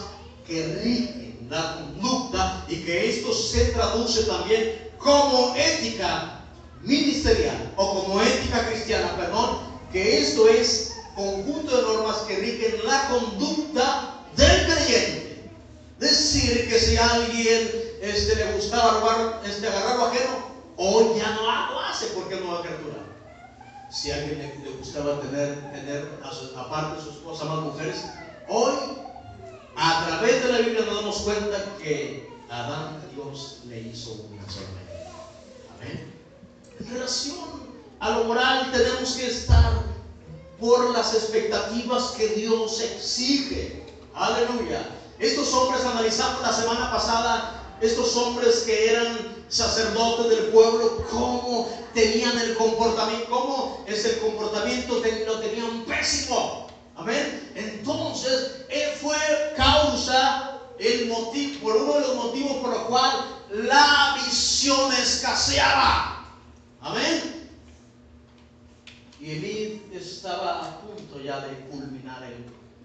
que 0.46 0.64
rigen 0.82 1.46
la 1.50 1.74
conducta 1.74 2.64
y 2.66 2.76
que 2.76 3.10
esto 3.10 3.30
se 3.34 3.66
traduce 3.72 4.22
también 4.22 4.90
como 4.96 5.54
ética 5.54 6.40
ministerial 6.80 7.74
o 7.76 8.04
como 8.04 8.22
ética 8.22 8.68
cristiana, 8.68 9.14
perdón, 9.18 9.58
que 9.92 10.20
esto 10.20 10.48
es 10.48 10.94
conjunto 11.14 11.76
de 11.76 11.82
normas 11.82 12.16
que 12.26 12.36
rigen 12.36 12.86
la 12.86 13.06
conducta 13.10 14.14
del 14.34 14.64
creyente. 14.64 15.15
Decir 15.98 16.68
que 16.68 16.78
si 16.78 16.96
a 16.96 17.10
alguien 17.14 17.70
este, 18.02 18.36
le 18.36 18.52
gustaba 18.52 19.00
robar, 19.00 19.42
este, 19.46 19.66
agarrar 19.66 19.96
lo 19.96 20.06
ajeno, 20.06 20.46
hoy 20.76 21.18
ya 21.18 21.30
no 21.34 21.42
lo 21.42 21.80
hace 21.80 22.06
porque 22.08 22.36
no 22.36 22.52
va 22.52 22.58
a 22.58 22.62
criatura. 22.62 22.98
Si 23.90 24.10
a 24.10 24.16
alguien 24.16 24.62
le, 24.62 24.70
gustaba 24.72 25.20
tener, 25.20 25.72
tener 25.72 26.20
aparte 26.56 26.96
de 26.96 27.02
su 27.02 27.10
esposa 27.10 27.44
más 27.46 27.60
mujeres, 27.60 28.04
hoy 28.48 28.74
a 29.76 30.06
través 30.06 30.42
de 30.44 30.52
la 30.52 30.58
Biblia 30.58 30.84
nos 30.84 30.96
damos 30.96 31.16
cuenta 31.18 31.64
que 31.82 32.28
Adán 32.50 33.00
Dios 33.14 33.62
le 33.66 33.80
hizo 33.80 34.12
una 34.30 34.48
sola 34.50 34.66
Amén. 35.76 36.12
En 36.78 36.90
relación 36.90 37.66
a 38.00 38.10
lo 38.10 38.24
moral 38.24 38.70
tenemos 38.70 39.12
que 39.14 39.26
estar 39.26 39.72
por 40.60 40.90
las 40.90 41.14
expectativas 41.14 42.12
que 42.16 42.28
Dios 42.28 42.80
exige. 42.80 43.82
Aleluya. 44.14 44.95
Estos 45.18 45.52
hombres 45.54 45.84
analizamos 45.84 46.42
la 46.42 46.52
semana 46.52 46.90
pasada, 46.90 47.62
estos 47.80 48.14
hombres 48.16 48.64
que 48.66 48.90
eran 48.90 49.36
sacerdotes 49.48 50.28
del 50.28 50.46
pueblo, 50.50 51.06
cómo 51.10 51.70
tenían 51.94 52.36
el 52.38 52.54
comportamiento, 52.56 53.30
cómo 53.30 53.84
es 53.86 54.04
el 54.04 54.18
comportamiento, 54.18 55.02
lo 55.26 55.40
tenían 55.40 55.84
pésimo. 55.84 56.66
Amén. 56.96 57.50
Entonces, 57.54 58.64
él 58.68 58.90
fue 59.00 59.16
causa, 59.56 60.60
el 60.78 61.08
motivo, 61.08 61.60
por 61.62 61.76
uno 61.76 61.94
de 61.94 62.00
los 62.00 62.14
motivos 62.16 62.56
por 62.58 62.70
los 62.70 62.82
cual 62.82 63.44
la 63.50 64.14
visión 64.22 64.92
escaseaba. 64.92 66.26
Amén. 66.80 67.50
Y 69.18 69.30
Elí 69.30 69.82
estaba 69.94 70.66
a 70.66 70.80
punto 70.80 71.18
ya 71.20 71.40
de 71.40 71.60
culminar 71.70 72.22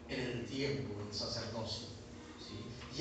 en 0.07 0.19
el 0.19 0.45
tiempo 0.45 1.03
del 1.03 1.13
sacerdocio. 1.13 1.90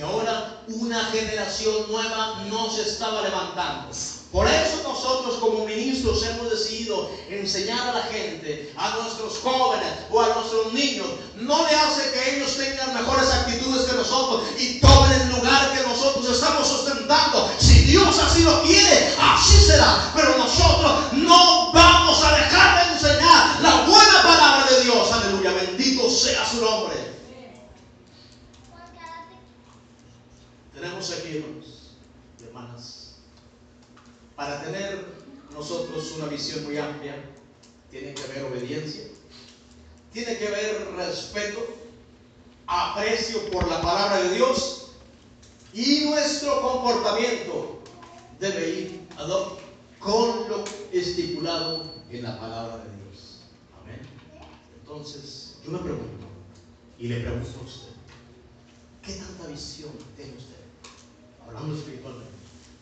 Y 0.00 0.02
ahora 0.02 0.62
una 0.68 1.04
generación 1.12 1.74
nueva 1.90 2.42
no 2.48 2.70
se 2.70 2.88
estaba 2.88 3.20
levantando. 3.20 3.90
Por 4.32 4.48
eso 4.48 4.80
nosotros 4.82 5.34
como 5.40 5.66
ministros 5.66 6.22
hemos 6.22 6.48
decidido 6.48 7.10
enseñar 7.28 7.86
a 7.86 7.92
la 7.92 8.02
gente, 8.04 8.72
a 8.78 8.96
nuestros 8.96 9.40
jóvenes 9.40 9.92
o 10.10 10.22
a 10.22 10.28
nuestros 10.28 10.72
niños, 10.72 11.06
no 11.36 11.66
le 11.68 11.76
hace 11.76 12.12
que 12.12 12.36
ellos 12.36 12.56
tengan 12.56 12.94
mejores 12.94 13.28
actitudes 13.28 13.82
que 13.82 13.96
nosotros 13.96 14.44
y 14.58 14.80
tomen 14.80 15.20
el 15.20 15.28
lugar 15.32 15.74
que 15.74 15.86
nosotros 15.86 16.30
estamos 16.30 16.66
sustentando. 16.66 17.50
Si 17.58 17.80
Dios 17.80 18.18
así 18.20 18.42
lo 18.42 18.62
quiere, 18.62 19.14
así 19.20 19.58
será. 19.66 20.12
Pero 20.16 20.38
nosotros 20.38 21.12
no 21.12 21.72
vamos 21.74 22.24
a 22.24 22.36
dejar 22.36 22.86
de 22.86 22.94
enseñar 22.94 23.60
la 23.60 23.82
buena 23.82 24.22
palabra 24.22 24.66
de 24.70 24.82
Dios. 24.82 25.12
Aleluya, 25.12 25.52
bendito 25.52 26.08
sea 26.08 26.48
su 26.48 26.62
nombre. 26.62 27.19
Tenemos 30.80 31.12
aquí, 31.12 31.36
hermanos 31.36 31.90
y 32.40 32.44
hermanas 32.44 33.00
para 34.34 34.62
tener 34.62 35.04
nosotros 35.52 36.12
una 36.16 36.28
visión 36.28 36.64
muy 36.64 36.78
amplia, 36.78 37.22
tiene 37.90 38.14
que 38.14 38.22
haber 38.22 38.44
obediencia, 38.44 39.02
tiene 40.10 40.38
que 40.38 40.48
haber 40.48 40.90
respeto, 40.96 41.66
aprecio 42.66 43.50
por 43.50 43.68
la 43.68 43.82
palabra 43.82 44.22
de 44.22 44.36
Dios 44.36 44.92
y 45.74 46.06
nuestro 46.06 46.62
comportamiento 46.62 47.82
debe 48.38 48.70
ir 48.70 49.08
con 49.98 50.48
lo 50.48 50.64
estipulado 50.90 51.92
en 52.10 52.22
la 52.22 52.40
palabra 52.40 52.78
de 52.78 52.96
Dios. 53.04 53.40
Amén. 53.82 54.00
Entonces, 54.80 55.56
yo 55.62 55.72
me 55.72 55.78
pregunto 55.80 56.26
y 56.98 57.08
le 57.08 57.20
pregunto 57.20 57.50
a 57.60 57.64
usted, 57.66 57.92
¿qué 59.02 59.12
tanta 59.12 59.46
visión 59.48 59.90
tiene 60.16 60.32
usted? 60.38 60.69
Hablando 61.50 61.76
espiritualmente. 61.76 62.30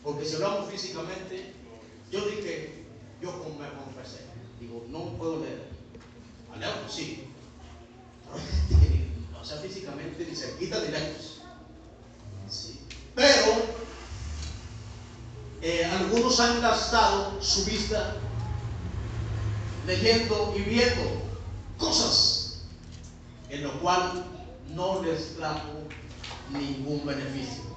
Porque 0.03 0.25
si 0.25 0.35
hablamos 0.35 0.69
físicamente, 0.71 1.53
yo 2.11 2.25
dije, 2.27 2.85
yo 3.21 3.31
me 3.31 3.67
confesé, 3.83 4.25
digo, 4.59 4.85
no 4.89 5.17
puedo 5.17 5.39
leer. 5.43 5.67
Al 6.53 6.59
diablo, 6.59 6.87
sí. 6.87 7.25
Ni- 8.69 9.09
o 9.41 9.43
sea, 9.43 9.57
físicamente 9.57 10.25
ni 10.25 10.35
se 10.35 10.55
quita 10.57 10.79
de 10.79 10.89
lejos. 10.89 11.41
Sí. 12.47 12.79
Pero 13.15 13.53
eh, 15.61 15.85
algunos 15.85 16.39
han 16.39 16.61
gastado 16.61 17.41
su 17.41 17.65
vista 17.65 18.15
leyendo 19.85 20.53
y 20.55 20.61
viendo 20.61 21.23
cosas 21.77 22.61
en 23.49 23.63
lo 23.63 23.79
cual 23.81 24.25
no 24.75 25.01
les 25.01 25.35
trajo 25.35 25.79
ningún 26.51 27.05
beneficio. 27.05 27.68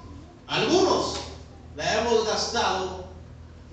Algunos 0.53 1.15
la 1.75 1.99
hemos 1.99 2.27
gastado 2.27 3.05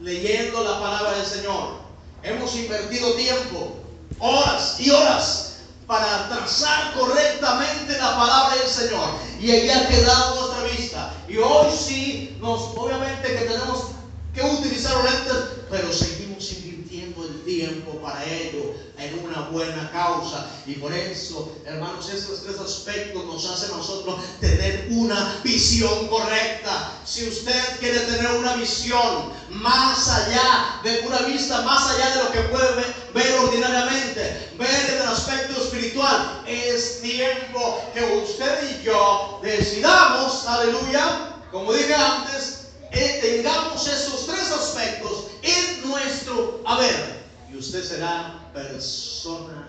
leyendo 0.00 0.64
la 0.64 0.80
palabra 0.80 1.12
del 1.12 1.26
Señor. 1.26 1.74
Hemos 2.22 2.56
invertido 2.56 3.12
tiempo, 3.16 3.76
horas 4.18 4.80
y 4.80 4.88
horas 4.88 5.56
para 5.86 6.30
trazar 6.30 6.94
correctamente 6.94 7.98
la 7.98 8.16
palabra 8.16 8.56
del 8.56 8.66
Señor. 8.66 9.10
Y 9.38 9.50
ahí 9.50 9.68
ha 9.68 9.88
quedado 9.88 10.40
nuestra 10.40 10.62
vista. 10.70 11.14
Y 11.28 11.36
hoy 11.36 11.70
sí, 11.70 12.38
nos, 12.40 12.74
obviamente 12.74 13.28
que 13.28 13.44
tenemos 13.44 13.88
que 14.34 14.42
utilizar 14.42 14.94
los 14.94 15.04
lentes, 15.04 15.36
pero 15.70 15.92
seguimos 15.92 16.50
invirtiendo 16.50 17.24
el 17.24 17.44
tiempo 17.44 17.92
para 18.00 18.24
ello 18.24 18.74
en 19.00 19.18
una 19.24 19.40
buena 19.48 19.90
causa. 19.90 20.46
Y 20.66 20.74
por 20.74 20.92
eso, 20.92 21.52
hermanos, 21.64 22.08
estos 22.10 22.42
tres 22.42 22.58
aspectos 22.58 23.24
nos 23.24 23.48
hacen 23.48 23.72
a 23.72 23.78
nosotros 23.78 24.20
tener 24.40 24.86
una 24.90 25.40
visión 25.42 26.08
correcta. 26.08 26.92
Si 27.04 27.28
usted 27.28 27.78
quiere 27.78 28.00
tener 28.00 28.30
una 28.32 28.54
visión 28.56 29.32
más 29.48 30.08
allá 30.08 30.80
de 30.84 31.00
una 31.06 31.18
vista, 31.20 31.62
más 31.62 31.90
allá 31.90 32.10
de 32.10 32.24
lo 32.24 32.32
que 32.32 32.40
puede 32.42 32.94
ver, 33.14 33.38
ordinariamente, 33.40 34.50
ver 34.58 34.90
en 34.90 34.96
el 35.02 35.08
aspecto 35.08 35.60
espiritual, 35.62 36.42
es 36.46 37.00
tiempo 37.00 37.82
que 37.94 38.04
usted 38.24 38.80
y 38.80 38.84
yo 38.84 39.40
decidamos, 39.42 40.46
aleluya, 40.46 41.36
como 41.50 41.72
dije 41.72 41.94
antes, 41.94 42.68
eh, 42.92 43.18
tengamos 43.22 43.86
esos 43.86 44.26
tres 44.26 44.50
aspectos 44.50 45.26
en 45.42 45.88
nuestro 45.88 46.60
haber. 46.66 47.19
Y 47.52 47.56
usted 47.56 47.82
será 47.82 48.50
persona 48.52 49.68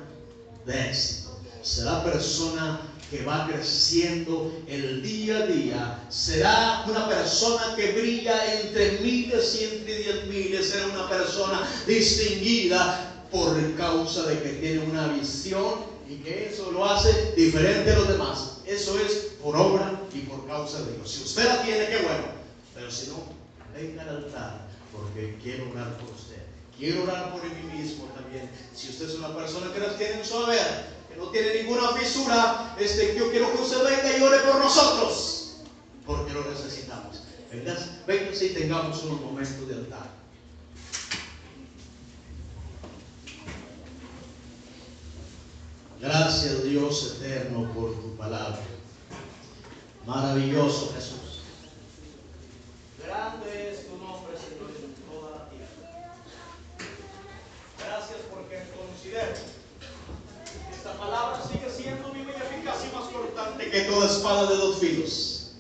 de 0.65 0.89
éxito. 0.89 1.29
Será 1.61 2.03
persona 2.03 2.82
que 3.09 3.23
va 3.23 3.47
creciendo 3.47 4.53
el 4.67 5.03
día 5.03 5.38
a 5.38 5.45
día. 5.47 5.99
Será 6.09 6.86
una 6.88 7.07
persona 7.09 7.75
que 7.75 7.91
brilla 7.91 8.61
entre 8.61 8.99
miles 8.99 9.59
y 9.59 9.63
entre 9.65 9.97
diez 9.97 10.27
miles. 10.27 10.69
Será 10.69 10.88
una 10.88 11.09
persona 11.09 11.67
distinguida 11.86 13.25
por 13.32 13.57
causa 13.75 14.23
de 14.23 14.41
que 14.41 14.49
tiene 14.53 14.79
una 14.79 15.07
visión 15.07 15.91
y 16.07 16.15
que 16.17 16.49
eso 16.49 16.71
lo 16.71 16.86
hace 16.86 17.34
diferente 17.36 17.91
a 17.91 17.99
los 17.99 18.07
demás. 18.07 18.57
Eso 18.65 18.97
es 18.99 19.32
por 19.41 19.55
obra 19.55 20.01
y 20.13 20.19
por 20.19 20.47
causa 20.47 20.82
de 20.82 20.93
Dios. 20.93 21.11
Si 21.11 21.23
usted 21.23 21.45
la 21.45 21.63
tiene, 21.63 21.88
qué 21.88 21.97
bueno. 21.97 22.25
Pero 22.73 22.91
si 22.91 23.07
no, 23.07 23.23
venga 23.75 24.03
al 24.03 24.09
altar 24.09 24.67
porque 24.91 25.38
quiero 25.41 25.69
orar 25.71 25.97
por 25.97 26.09
usted. 26.15 26.40
Quiero 26.82 27.03
orar 27.03 27.32
por 27.32 27.43
mí 27.43 27.77
mismo 27.77 28.05
también. 28.05 28.49
Si 28.73 28.89
usted 28.89 29.07
es 29.07 29.13
una 29.13 29.36
persona 29.36 29.71
que 29.71 29.79
no 29.79 29.86
tiene 29.93 30.21
en 30.21 30.25
su 30.25 30.36
haber, 30.36 30.88
que 31.07 31.15
no 31.15 31.27
tiene 31.27 31.61
ninguna 31.61 31.89
fisura, 31.89 32.75
este, 32.79 33.15
yo 33.15 33.29
quiero 33.29 33.51
que 33.53 33.61
usted 33.61 33.84
venga 33.84 34.17
y 34.17 34.23
ore 34.23 34.39
por 34.39 34.55
nosotros. 34.55 35.57
Porque 36.07 36.34
lo 36.34 36.43
necesitamos. 36.49 37.21
Venga, 37.51 37.77
venga 38.07 38.34
si 38.34 38.49
tengamos 38.49 39.03
unos 39.03 39.21
momentos 39.21 39.67
de 39.67 39.75
altar. 39.75 40.09
Gracias 45.99 46.63
Dios 46.63 47.17
eterno 47.21 47.71
por 47.75 47.93
tu 47.93 48.15
palabra. 48.15 48.59
Maravilloso 50.07 50.91
Jesús. 50.95 51.41
Grande 53.05 53.71
es 53.71 53.86
tu 53.86 53.97
nombre, 53.97 54.34
Señor, 54.36 54.71
en 54.71 54.95
toda 55.05 55.29
la 55.38 55.49
tierra. 55.49 55.61
Gracias 57.91 58.19
porque 58.33 58.57
considero 58.79 59.33
que 59.33 60.73
esta 60.73 60.93
palabra 60.93 61.43
sigue 61.45 61.69
siendo 61.69 62.09
viva 62.13 62.31
y 62.31 62.41
eficaz 62.41 62.77
más 62.93 63.09
cortante 63.09 63.69
que 63.69 63.81
toda 63.81 64.05
espada 64.05 64.49
de 64.49 64.55
dos 64.55 64.77
filos. 64.79 65.51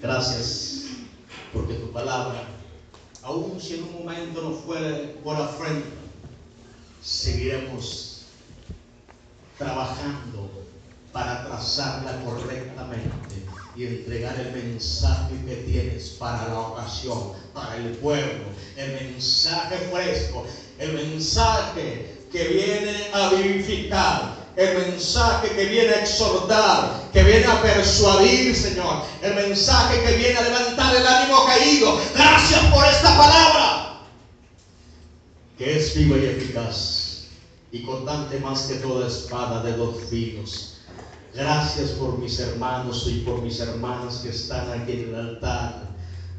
Gracias 0.00 0.84
porque 1.52 1.74
tu 1.74 1.92
palabra, 1.92 2.48
aun 3.22 3.60
si 3.60 3.74
en 3.74 3.82
un 3.82 3.92
momento 3.92 4.40
no 4.40 4.52
fuera 4.52 5.12
por 5.22 5.36
afrenta, 5.36 5.86
seguiremos 7.02 8.22
trabajando 9.58 10.55
para 11.16 11.46
trazarla 11.46 12.22
correctamente 12.26 13.42
y 13.74 13.86
entregar 13.86 14.38
el 14.38 14.52
mensaje 14.52 15.34
que 15.46 15.56
tienes 15.56 16.10
para 16.18 16.46
la 16.48 16.60
ocasión, 16.60 17.32
para 17.54 17.74
el 17.76 17.92
pueblo, 17.92 18.44
el 18.76 18.92
mensaje 18.92 19.78
fresco, 19.90 20.44
el 20.78 20.92
mensaje 20.92 22.18
que 22.30 22.48
viene 22.48 23.08
a 23.14 23.30
vivificar, 23.30 24.34
el 24.56 24.76
mensaje 24.76 25.48
que 25.56 25.64
viene 25.64 25.94
a 25.94 26.00
exhortar, 26.02 27.10
que 27.14 27.22
viene 27.22 27.46
a 27.46 27.62
persuadir, 27.62 28.54
Señor, 28.54 29.04
el 29.22 29.36
mensaje 29.36 30.02
que 30.02 30.16
viene 30.18 30.36
a 30.38 30.42
levantar 30.42 30.96
el 30.96 31.06
ánimo 31.06 31.46
caído. 31.46 31.98
Gracias 32.14 32.60
por 32.66 32.84
esta 32.84 33.16
palabra, 33.16 34.00
que 35.56 35.78
es 35.78 35.94
viva 35.94 36.18
y 36.18 36.26
eficaz 36.26 37.28
y 37.72 37.82
cortante 37.84 38.38
más 38.38 38.64
que 38.64 38.74
toda 38.74 39.06
espada 39.06 39.62
de 39.62 39.72
dos 39.78 39.96
filos. 40.10 40.75
Gracias 41.36 41.90
por 41.90 42.18
mis 42.18 42.40
hermanos 42.40 43.06
y 43.08 43.18
por 43.20 43.42
mis 43.42 43.60
hermanas 43.60 44.20
que 44.22 44.30
están 44.30 44.70
aquí 44.72 44.92
en 44.92 45.08
el 45.10 45.14
altar. 45.14 45.82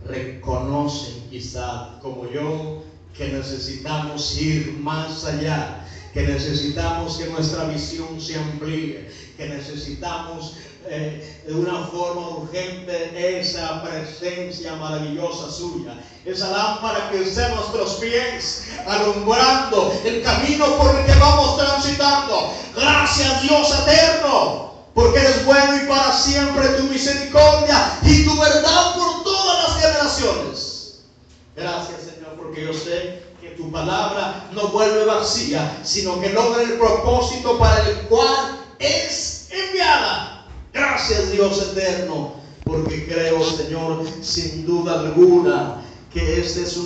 Reconocen 0.07 1.29
quizá 1.29 1.99
como 2.01 2.27
yo 2.31 2.81
que 3.15 3.27
necesitamos 3.27 4.41
ir 4.41 4.75
más 4.79 5.23
allá, 5.25 5.85
que 6.15 6.23
necesitamos 6.23 7.17
que 7.17 7.27
nuestra 7.27 7.65
visión 7.65 8.19
se 8.19 8.39
amplíe, 8.39 9.07
que 9.37 9.47
necesitamos 9.47 10.55
eh, 10.87 11.43
de 11.45 11.53
una 11.53 11.85
forma 11.85 12.29
urgente 12.29 13.39
esa 13.39 13.83
presencia 13.83 14.75
maravillosa 14.77 15.51
suya, 15.51 15.93
esa 16.25 16.49
lámpara 16.49 17.11
que 17.11 17.21
esté 17.21 17.43
a 17.43 17.49
nuestros 17.49 17.95
pies, 17.95 18.69
alumbrando 18.87 19.93
el 20.03 20.23
camino 20.23 20.75
por 20.77 20.95
el 20.95 21.05
que 21.05 21.19
vamos 21.19 21.57
transitando. 21.57 22.51
Gracias 22.75 23.43
Dios 23.43 23.79
eterno, 23.79 24.76
porque 24.97 25.19
eres 25.19 25.45
bueno 25.45 25.77
y 25.77 25.87
para 25.87 26.11
siempre 26.11 26.69
tu 26.69 26.85
misericordia 26.85 27.99
y 28.01 28.25
tu 28.25 28.35
verdad 28.35 28.95
por 28.95 29.23
todas 29.23 29.63
las 29.63 29.79
generaciones. 29.79 31.01
Gracias 31.55 32.01
Señor, 32.01 32.33
porque 32.35 32.65
yo 32.65 32.73
sé 32.73 33.21
que 33.39 33.49
tu 33.49 33.71
palabra 33.71 34.49
no 34.53 34.69
vuelve 34.69 35.05
vacía, 35.05 35.81
sino 35.83 36.19
que 36.19 36.29
logra 36.29 36.63
el 36.63 36.79
propósito 36.79 37.59
para 37.59 37.87
el 37.87 37.95
cual 38.07 38.59
es 38.79 39.49
enviada. 39.51 40.47
Gracias 40.73 41.31
Dios 41.31 41.61
eterno, 41.61 42.33
porque 42.63 43.05
creo, 43.05 43.43
Señor, 43.43 44.03
sin 44.23 44.65
duda 44.65 45.01
alguna, 45.01 45.83
que 46.11 46.39
este 46.39 46.63
es 46.63 46.75
un 46.75 46.75